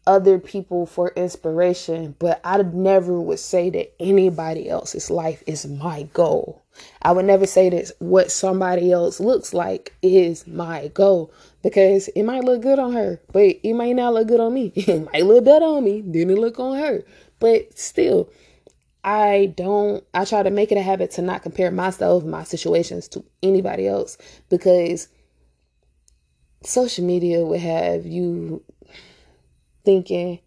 other 0.07 0.38
people 0.38 0.87
for 0.87 1.12
inspiration, 1.15 2.17
but 2.19 2.41
I 2.45 2.61
never 2.62 3.21
would 3.21 3.38
say 3.38 3.71
that 3.71 3.95
anybody 4.01 4.69
else's 4.69 5.11
life 5.11 5.43
is 5.47 5.67
my 5.67 6.05
goal. 6.12 6.62
I 7.03 7.12
would 7.12 7.27
never 7.27 7.47
say 7.47 7.69
that 7.71 7.93
what 7.99 8.31
somebody 8.31 8.91
else 8.91 9.21
looks 9.21 9.53
like 9.55 9.95
is 10.03 10.47
my 10.47 10.88
goal 10.88 11.33
because 11.62 12.09
it 12.09 12.23
might 12.25 12.45
look 12.45 12.62
good 12.62 12.79
on 12.79 12.93
her, 12.95 13.21
but 13.33 13.57
it 13.62 13.75
might 13.75 13.95
not 13.95 14.15
look 14.15 14.29
good 14.29 14.41
on 14.41 14.55
me. 14.55 14.73
It 14.77 15.12
might 15.12 15.27
look 15.27 15.45
better 15.45 15.67
on 15.67 15.85
me 15.85 16.01
than 16.01 16.31
it 16.31 16.38
look 16.38 16.59
on 16.59 16.79
her. 16.79 17.05
But 17.38 17.79
still, 17.79 18.31
I 19.05 19.53
don't 19.57 20.05
I 20.15 20.25
try 20.25 20.43
to 20.43 20.51
make 20.51 20.73
it 20.73 20.79
a 20.79 20.83
habit 20.83 21.11
to 21.12 21.23
not 21.23 21.43
compare 21.43 21.71
myself, 21.71 22.25
my 22.25 22.45
situations 22.45 23.09
to 23.09 23.25
anybody 23.43 23.87
else 23.87 24.17
because 24.49 25.09
social 26.62 27.05
media 27.05 27.45
would 27.45 27.61
have 27.61 28.07
you 28.07 28.62
thinking 29.85 30.40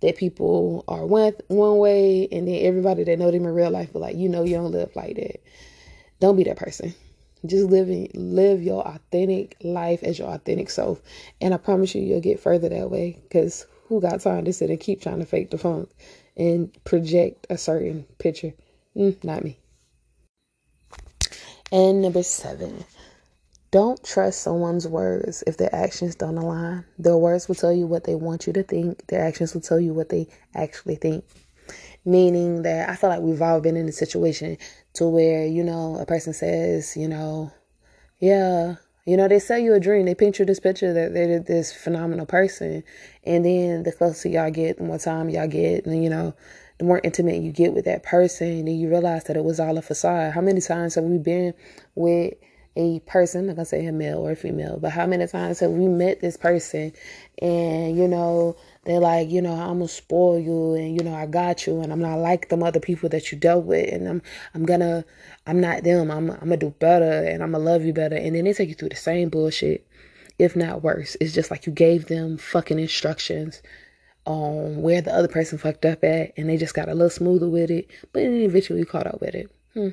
that 0.00 0.16
people 0.16 0.84
are 0.88 1.04
one 1.06 1.34
one 1.48 1.78
way 1.78 2.26
and 2.32 2.48
then 2.48 2.64
everybody 2.64 3.04
that 3.04 3.18
know 3.18 3.30
them 3.30 3.44
in 3.44 3.54
real 3.54 3.70
life 3.70 3.92
be 3.92 3.98
like, 3.98 4.16
you 4.16 4.28
know 4.28 4.42
you 4.42 4.54
don't 4.54 4.72
live 4.72 4.94
like 4.96 5.16
that. 5.16 5.40
Don't 6.20 6.36
be 6.36 6.44
that 6.44 6.56
person. 6.56 6.94
Just 7.46 7.70
living 7.70 8.10
live 8.14 8.62
your 8.62 8.86
authentic 8.86 9.56
life 9.62 10.02
as 10.02 10.18
your 10.18 10.28
authentic 10.28 10.68
self. 10.68 11.00
And 11.40 11.54
I 11.54 11.56
promise 11.56 11.94
you 11.94 12.02
you'll 12.02 12.20
get 12.20 12.40
further 12.40 12.68
that 12.68 12.90
way. 12.90 13.18
Cause 13.30 13.66
who 13.88 14.00
got 14.00 14.20
time 14.20 14.44
to 14.44 14.52
sit 14.52 14.70
and 14.70 14.78
keep 14.78 15.02
trying 15.02 15.18
to 15.18 15.26
fake 15.26 15.50
the 15.50 15.58
funk 15.58 15.90
and 16.36 16.72
project 16.84 17.46
a 17.50 17.58
certain 17.58 18.04
picture? 18.18 18.52
Mm, 18.96 19.22
not 19.24 19.42
me. 19.44 19.58
And 21.72 22.02
number 22.02 22.22
seven, 22.22 22.84
don't 23.70 24.02
trust 24.02 24.42
someone's 24.42 24.88
words 24.88 25.44
if 25.46 25.56
their 25.56 25.74
actions 25.74 26.16
don't 26.16 26.38
align. 26.38 26.84
Their 26.98 27.16
words 27.16 27.46
will 27.46 27.54
tell 27.54 27.72
you 27.72 27.86
what 27.86 28.04
they 28.04 28.14
want 28.14 28.46
you 28.46 28.52
to 28.54 28.62
think, 28.62 29.06
their 29.06 29.24
actions 29.24 29.54
will 29.54 29.60
tell 29.60 29.80
you 29.80 29.94
what 29.94 30.08
they 30.08 30.28
actually 30.54 30.96
think. 30.96 31.24
Meaning 32.04 32.62
that 32.62 32.88
I 32.88 32.96
feel 32.96 33.10
like 33.10 33.20
we've 33.20 33.42
all 33.42 33.60
been 33.60 33.76
in 33.76 33.88
a 33.88 33.92
situation 33.92 34.56
to 34.94 35.06
where, 35.06 35.46
you 35.46 35.62
know, 35.62 35.96
a 35.98 36.06
person 36.06 36.32
says, 36.32 36.96
you 36.96 37.06
know, 37.06 37.52
yeah, 38.18 38.76
you 39.06 39.16
know, 39.16 39.28
they 39.28 39.38
sell 39.38 39.58
you 39.58 39.74
a 39.74 39.80
dream. 39.80 40.06
They 40.06 40.14
paint 40.14 40.38
you 40.38 40.44
this 40.44 40.60
picture 40.60 40.92
that 40.92 41.14
they're 41.14 41.40
this 41.40 41.72
phenomenal 41.72 42.26
person. 42.26 42.82
And 43.24 43.44
then 43.44 43.82
the 43.82 43.92
closer 43.92 44.28
y'all 44.28 44.50
get, 44.50 44.78
the 44.78 44.84
more 44.84 44.98
time 44.98 45.28
y'all 45.28 45.46
get, 45.46 45.86
and, 45.86 46.02
you 46.02 46.10
know, 46.10 46.34
the 46.78 46.84
more 46.86 47.00
intimate 47.04 47.42
you 47.42 47.52
get 47.52 47.74
with 47.74 47.84
that 47.84 48.02
person, 48.02 48.66
and 48.66 48.80
you 48.80 48.88
realize 48.88 49.24
that 49.24 49.36
it 49.36 49.44
was 49.44 49.60
all 49.60 49.76
a 49.76 49.82
facade. 49.82 50.32
How 50.32 50.40
many 50.40 50.60
times 50.60 50.94
have 50.94 51.04
we 51.04 51.18
been 51.18 51.54
with 51.94 52.34
a 52.76 53.00
person, 53.00 53.48
like 53.48 53.58
I'm 53.58 53.64
say 53.64 53.84
a 53.86 53.92
male 53.92 54.18
or 54.18 54.32
a 54.32 54.36
female, 54.36 54.78
but 54.80 54.92
how 54.92 55.06
many 55.06 55.26
times 55.26 55.60
have 55.60 55.70
we 55.72 55.88
met 55.88 56.20
this 56.20 56.36
person 56.36 56.92
and 57.42 57.96
you 57.96 58.06
know, 58.06 58.56
they're 58.84 59.00
like, 59.00 59.28
you 59.28 59.42
know, 59.42 59.52
I'm 59.52 59.78
gonna 59.78 59.88
spoil 59.88 60.38
you 60.38 60.74
and 60.74 60.96
you 60.96 61.02
know, 61.02 61.14
I 61.14 61.26
got 61.26 61.66
you 61.66 61.80
and 61.80 61.92
I'm 61.92 62.00
not 62.00 62.16
like 62.16 62.48
them 62.48 62.62
other 62.62 62.80
people 62.80 63.08
that 63.08 63.32
you 63.32 63.38
dealt 63.38 63.64
with 63.64 63.92
and 63.92 64.08
I'm 64.08 64.22
I'm 64.54 64.64
gonna 64.64 65.04
I'm 65.46 65.60
not 65.60 65.82
them. 65.82 66.10
I'm 66.10 66.30
I'm 66.30 66.38
gonna 66.38 66.56
do 66.56 66.70
better 66.78 67.24
and 67.24 67.42
I'm 67.42 67.52
gonna 67.52 67.64
love 67.64 67.84
you 67.84 67.92
better 67.92 68.16
and 68.16 68.34
then 68.34 68.44
they 68.44 68.52
take 68.52 68.68
you 68.68 68.74
through 68.74 68.90
the 68.90 68.96
same 68.96 69.30
bullshit, 69.30 69.86
if 70.38 70.54
not 70.54 70.82
worse. 70.82 71.16
It's 71.20 71.34
just 71.34 71.50
like 71.50 71.66
you 71.66 71.72
gave 71.72 72.06
them 72.06 72.38
fucking 72.38 72.78
instructions 72.78 73.62
on 74.26 74.80
where 74.80 75.02
the 75.02 75.12
other 75.12 75.28
person 75.28 75.58
fucked 75.58 75.84
up 75.84 76.04
at 76.04 76.32
and 76.36 76.48
they 76.48 76.56
just 76.56 76.74
got 76.74 76.88
a 76.88 76.94
little 76.94 77.10
smoother 77.10 77.48
with 77.48 77.70
it, 77.70 77.90
but 78.12 78.20
then 78.20 78.34
eventually 78.34 78.84
caught 78.84 79.06
up 79.08 79.20
with 79.20 79.34
it. 79.34 79.50
Hmm. 79.74 79.88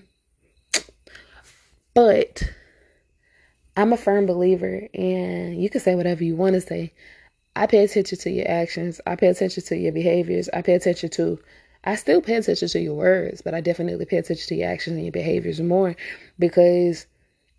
But 1.94 2.44
I'm 3.78 3.94
a 3.94 3.98
firm 3.98 4.26
believer, 4.26 4.88
and 4.96 5.62
you 5.62 5.70
can 5.70 5.80
say 5.80 5.94
whatever 5.94 6.24
you 6.24 6.36
want 6.36 6.56
to 6.56 6.62
say. 6.62 6.94
I 7.56 7.68
pay 7.68 7.84
attention 7.84 8.18
to 8.18 8.32
your 8.32 8.50
actions. 8.50 9.00
I 9.06 9.16
pay 9.16 9.28
attention 9.28 9.64
to 9.66 9.78
your 9.78 9.92
behaviors. 9.92 10.50
I 10.52 10.64
pay 10.64 10.74
attention 10.74 11.12
to, 11.12 11.40
I 11.84 11.96
still 11.96 12.20
pay 12.20 12.36
attention 12.36 12.68
to 12.70 12.80
your 12.80 12.96
words, 12.96 13.44
but 13.44 13.54
I 13.54 13.62
definitely 13.62 14.06
pay 14.06 14.18
attention 14.18 14.48
to 14.48 14.56
your 14.56 14.70
actions 14.72 14.96
and 14.96 15.06
your 15.06 15.12
behaviors 15.12 15.62
more 15.62 15.96
because, 16.40 17.06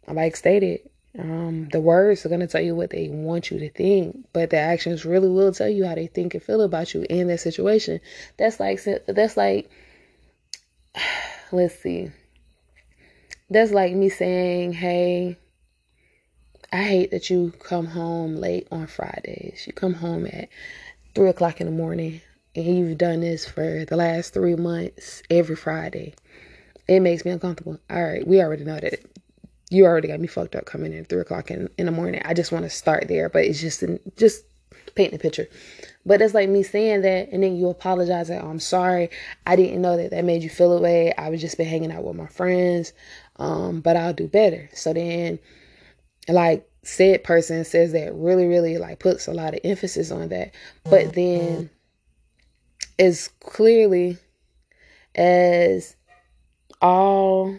like 0.09 0.35
stated, 0.35 0.81
um, 1.17 1.69
the 1.71 1.81
words 1.81 2.27
are 2.27 2.31
going 2.31 2.41
to 2.41 2.49
tell 2.49 2.63
you 2.63 2.75
what 2.75 2.91
they 2.91 3.09
want 3.09 3.53
you 3.53 3.61
to 3.61 3.71
think, 3.71 4.27
but 4.33 4.51
the 4.51 4.57
actions 4.57 5.05
really 5.05 5.29
will 5.29 5.53
tell 5.53 5.69
you 5.69 5.87
how 5.87 5.95
they 5.95 6.09
think 6.09 6.35
and 6.35 6.43
feel 6.43 6.63
about 6.63 6.95
you 6.95 7.07
in 7.09 7.29
that 7.29 7.39
situation. 7.39 8.01
That's 8.39 8.59
like, 8.59 8.83
that's 9.07 9.37
like, 9.37 9.71
let's 11.53 11.79
see. 11.79 12.11
That's 13.51 13.71
like 13.71 13.95
me 13.95 14.09
saying, 14.09 14.73
hey, 14.73 15.39
I 16.71 16.83
hate 16.83 17.11
that 17.13 17.31
you 17.31 17.53
come 17.61 17.87
home 17.87 18.37
late 18.37 18.69
on 18.71 18.87
Fridays. 18.87 19.65
You 19.67 19.73
come 19.73 19.95
home 19.95 20.27
at 20.27 20.51
three 21.15 21.31
o'clock 21.31 21.61
in 21.61 21.67
the 21.67 21.73
morning 21.73 22.21
and 22.55 22.67
you've 22.67 22.99
done 22.99 23.21
this 23.21 23.49
for 23.49 23.87
the 23.87 23.97
last 23.97 24.35
three 24.35 24.55
months 24.55 25.23
every 25.31 25.57
Friday. 25.57 26.15
It 26.87 27.01
makes 27.01 27.25
me 27.25 27.31
uncomfortable. 27.31 27.79
All 27.89 28.03
right, 28.03 28.27
we 28.27 28.43
already 28.43 28.65
know 28.65 28.79
that 28.81 29.01
you 29.71 29.87
already 29.87 30.09
got 30.09 30.21
me 30.21 30.27
fucked 30.27 30.57
up 30.57 30.67
coming 30.67 30.93
in 30.93 31.01
at 31.01 31.09
three 31.09 31.21
o'clock 31.21 31.51
in, 31.51 31.71
in 31.79 31.87
the 31.87 31.93
morning. 31.93 32.21
I 32.25 32.35
just 32.35 32.53
want 32.53 32.65
to 32.65 32.71
start 32.71 33.09
there, 33.09 33.31
but 33.31 33.45
it's 33.45 33.61
just 33.61 33.83
just 34.17 34.45
paint 34.95 35.13
the 35.13 35.19
picture. 35.19 35.49
But 36.05 36.21
it's 36.21 36.35
like 36.35 36.49
me 36.51 36.63
saying 36.63 37.03
that, 37.03 37.31
and 37.31 37.43
then 37.43 37.57
you 37.57 37.69
apologize 37.69 38.29
that 38.29 38.43
oh, 38.43 38.49
I'm 38.49 38.61
sorry. 38.61 39.11
I 39.47 39.57
didn't 39.57 39.81
know 39.81 39.97
that 39.97 40.11
that 40.11 40.25
made 40.25 40.43
you 40.43 40.51
feel 40.51 40.77
away. 40.77 41.15
I 41.17 41.31
was 41.31 41.41
just 41.41 41.57
been 41.57 41.67
hanging 41.67 41.93
out 41.93 42.05
with 42.05 42.17
my 42.17 42.27
friends, 42.27 42.93
um, 43.37 43.81
but 43.81 43.97
I'll 43.97 44.15
do 44.15 44.27
better. 44.27 44.69
So 44.75 44.93
then 44.93 45.39
like 46.29 46.69
said 46.83 47.25
person 47.25 47.65
says 47.65 47.93
that 47.93 48.15
really 48.15 48.47
really 48.47 48.79
like 48.79 48.99
puts 48.99 49.27
a 49.27 49.33
lot 49.33 49.55
of 49.55 49.61
emphasis 49.65 50.11
on 50.11 50.29
that 50.29 50.55
but 50.85 51.13
mm-hmm. 51.13 51.57
then 51.57 51.71
as 52.99 53.29
clearly 53.41 54.17
as 55.15 55.97
all 56.81 57.59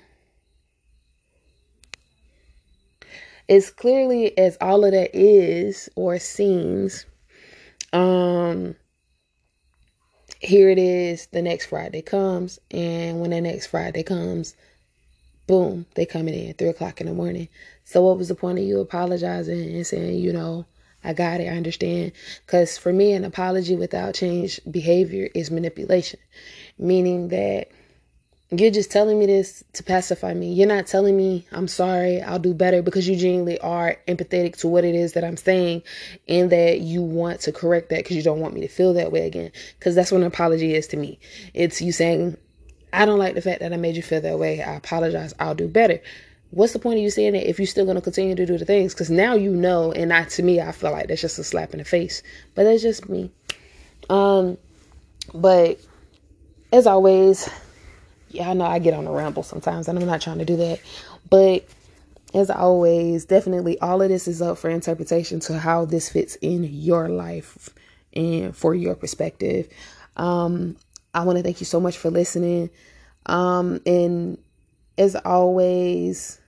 as 3.47 3.69
clearly 3.69 4.37
as 4.37 4.57
all 4.61 4.85
of 4.85 4.91
that 4.91 5.11
is 5.13 5.89
or 5.95 6.17
seems 6.17 7.05
um 7.93 8.75
here 10.39 10.69
it 10.69 10.79
is 10.79 11.27
the 11.27 11.41
next 11.41 11.65
friday 11.65 12.01
comes 12.01 12.59
and 12.71 13.19
when 13.19 13.31
the 13.31 13.41
next 13.41 13.67
friday 13.67 14.03
comes 14.03 14.55
boom 15.49 15.85
they 15.95 16.05
coming 16.05 16.33
in 16.33 16.53
three 16.53 16.69
o'clock 16.69 17.01
in 17.01 17.07
the 17.07 17.13
morning 17.13 17.49
so 17.89 18.03
what 18.03 18.19
was 18.19 18.27
the 18.27 18.35
point 18.35 18.59
of 18.59 18.65
you 18.65 18.79
apologizing 18.81 19.73
and 19.73 19.87
saying, 19.87 20.19
you 20.19 20.31
know, 20.31 20.67
I 21.03 21.13
got 21.13 21.41
it, 21.41 21.45
I 21.45 21.57
understand? 21.57 22.11
Because 22.45 22.77
for 22.77 22.93
me, 22.93 23.13
an 23.13 23.25
apology 23.25 23.75
without 23.75 24.13
change 24.13 24.59
behavior 24.69 25.27
is 25.33 25.49
manipulation, 25.49 26.19
meaning 26.77 27.29
that 27.29 27.69
you're 28.51 28.69
just 28.69 28.91
telling 28.91 29.17
me 29.17 29.25
this 29.25 29.63
to 29.73 29.81
pacify 29.81 30.35
me. 30.35 30.53
You're 30.53 30.67
not 30.67 30.85
telling 30.85 31.17
me 31.17 31.47
I'm 31.51 31.67
sorry, 31.67 32.21
I'll 32.21 32.37
do 32.37 32.53
better 32.53 32.83
because 32.83 33.07
you 33.07 33.15
genuinely 33.15 33.59
are 33.59 33.97
empathetic 34.07 34.57
to 34.57 34.67
what 34.67 34.83
it 34.83 34.93
is 34.93 35.13
that 35.13 35.23
I'm 35.23 35.37
saying 35.37 35.81
and 36.27 36.51
that 36.51 36.81
you 36.81 37.01
want 37.01 37.41
to 37.41 37.51
correct 37.51 37.89
that 37.89 38.03
because 38.03 38.15
you 38.15 38.21
don't 38.21 38.39
want 38.39 38.53
me 38.53 38.61
to 38.61 38.67
feel 38.67 38.93
that 38.93 39.11
way 39.11 39.25
again. 39.25 39.51
Because 39.79 39.95
that's 39.95 40.11
what 40.11 40.21
an 40.21 40.27
apology 40.27 40.75
is 40.75 40.85
to 40.89 40.97
me. 40.97 41.17
It's 41.55 41.81
you 41.81 41.91
saying, 41.91 42.37
I 42.91 43.05
don't 43.05 43.19
like 43.19 43.35
the 43.35 43.41
fact 43.41 43.59
that 43.59 43.73
I 43.73 43.77
made 43.77 43.95
you 43.95 44.03
feel 44.03 44.21
that 44.21 44.39
way. 44.39 44.61
I 44.61 44.75
apologize, 44.75 45.33
I'll 45.39 45.55
do 45.55 45.67
better 45.67 46.01
what's 46.51 46.73
the 46.73 46.79
point 46.79 46.97
of 46.97 47.03
you 47.03 47.09
saying 47.09 47.33
that 47.33 47.47
if 47.47 47.59
you're 47.59 47.67
still 47.67 47.85
going 47.85 47.95
to 47.95 48.01
continue 48.01 48.35
to 48.35 48.45
do 48.45 48.57
the 48.57 48.65
things? 48.65 48.93
Because 48.93 49.09
now 49.09 49.35
you 49.35 49.51
know, 49.51 49.91
and 49.91 50.11
I, 50.11 50.23
to 50.25 50.43
me, 50.43 50.59
I 50.59 50.71
feel 50.71 50.91
like 50.91 51.07
that's 51.07 51.21
just 51.21 51.39
a 51.39 51.43
slap 51.43 51.73
in 51.73 51.79
the 51.79 51.85
face. 51.85 52.23
But 52.55 52.63
that's 52.63 52.81
just 52.81 53.07
me. 53.09 53.31
Um, 54.09 54.57
but 55.33 55.79
as 56.71 56.87
always, 56.87 57.49
yeah, 58.29 58.49
I 58.49 58.53
know 58.53 58.65
I 58.65 58.79
get 58.79 58.93
on 58.93 59.07
a 59.07 59.11
ramble 59.11 59.43
sometimes, 59.43 59.87
and 59.87 59.97
I'm 59.97 60.05
not 60.05 60.21
trying 60.21 60.39
to 60.39 60.45
do 60.45 60.57
that. 60.57 60.79
But 61.29 61.65
as 62.33 62.49
always, 62.49 63.25
definitely 63.25 63.79
all 63.79 64.01
of 64.01 64.09
this 64.09 64.27
is 64.27 64.41
up 64.41 64.57
for 64.57 64.69
interpretation 64.69 65.39
to 65.41 65.59
how 65.59 65.85
this 65.85 66.09
fits 66.09 66.35
in 66.41 66.63
your 66.63 67.09
life 67.09 67.69
and 68.13 68.55
for 68.55 68.73
your 68.73 68.95
perspective. 68.95 69.67
Um, 70.17 70.75
I 71.13 71.23
want 71.23 71.37
to 71.37 71.43
thank 71.43 71.59
you 71.59 71.65
so 71.65 71.79
much 71.79 71.97
for 71.97 72.09
listening. 72.09 72.69
Um, 73.25 73.81
and 73.85 74.37
as 74.97 75.15
always, 75.15 76.39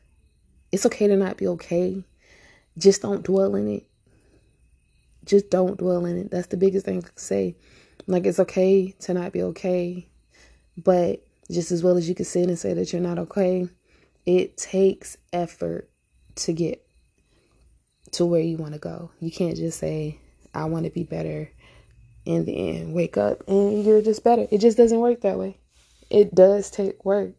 it's 0.72 0.86
okay 0.86 1.08
to 1.08 1.16
not 1.16 1.38
be 1.38 1.48
okay. 1.48 2.04
Just 2.78 3.02
don't 3.02 3.24
dwell 3.24 3.56
in 3.56 3.68
it. 3.68 3.88
Just 5.26 5.50
don't 5.50 5.78
dwell 5.78 6.06
in 6.06 6.18
it. 6.18 6.32
That's 6.32 6.48
the 6.48 6.58
biggest 6.58 6.86
thing 6.86 7.00
I 7.00 7.02
can 7.02 7.18
say. 7.18 7.56
Like, 8.08 8.26
it's 8.26 8.40
okay 8.40 8.96
to 9.02 9.14
not 9.14 9.32
be 9.32 9.44
okay. 9.44 10.08
But 10.78 11.24
just 11.52 11.72
as 11.72 11.84
well 11.84 11.98
as 11.98 12.08
you 12.08 12.16
can 12.16 12.26
sit 12.26 12.48
and 12.48 12.58
say 12.58 12.74
that 12.74 12.92
you're 12.92 13.02
not 13.02 13.20
okay, 13.20 13.68
it 14.26 14.58
takes 14.58 15.18
effort 15.34 15.90
to 16.36 16.54
get 16.54 16.86
to 18.12 18.26
where 18.26 18.42
you 18.42 18.58
want 18.58 18.74
to 18.74 18.80
go. 18.80 19.12
You 19.20 19.32
can't 19.32 19.56
just 19.56 19.80
say, 19.80 20.20
I 20.54 20.66
want 20.66 20.86
to 20.86 20.92
be 20.92 21.04
better 21.04 21.52
and 22.26 22.46
then 22.46 22.94
wake 22.94 23.18
up 23.18 23.48
and 23.48 23.84
you're 23.84 24.02
just 24.02 24.24
better. 24.24 24.48
It 24.52 24.60
just 24.60 24.78
doesn't 24.78 25.00
work 25.00 25.22
that 25.22 25.38
way. 25.38 25.58
It 26.10 26.36
does 26.36 26.70
take 26.70 27.04
work, 27.06 27.32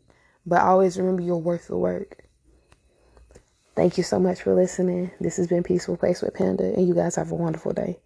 but 0.47 0.62
always 0.62 0.99
remember 0.99 1.23
you're 1.23 1.37
worth 1.37 1.68
the 1.68 1.77
work. 1.77 2.25
Thank 3.75 3.97
you 3.97 4.05
so 4.05 4.18
much 4.18 4.42
for 4.42 4.55
listening. 4.55 5.11
This 5.21 5.37
has 5.38 5.47
been 5.47 5.62
Peaceful 5.62 5.97
Place 5.97 6.21
with 6.21 6.35
Panda, 6.35 6.75
and 6.75 6.87
you 6.87 6.95
guys 6.95 7.16
have 7.16 7.33
a 7.33 7.35
wonderful 7.35 7.73
day. 7.73 7.99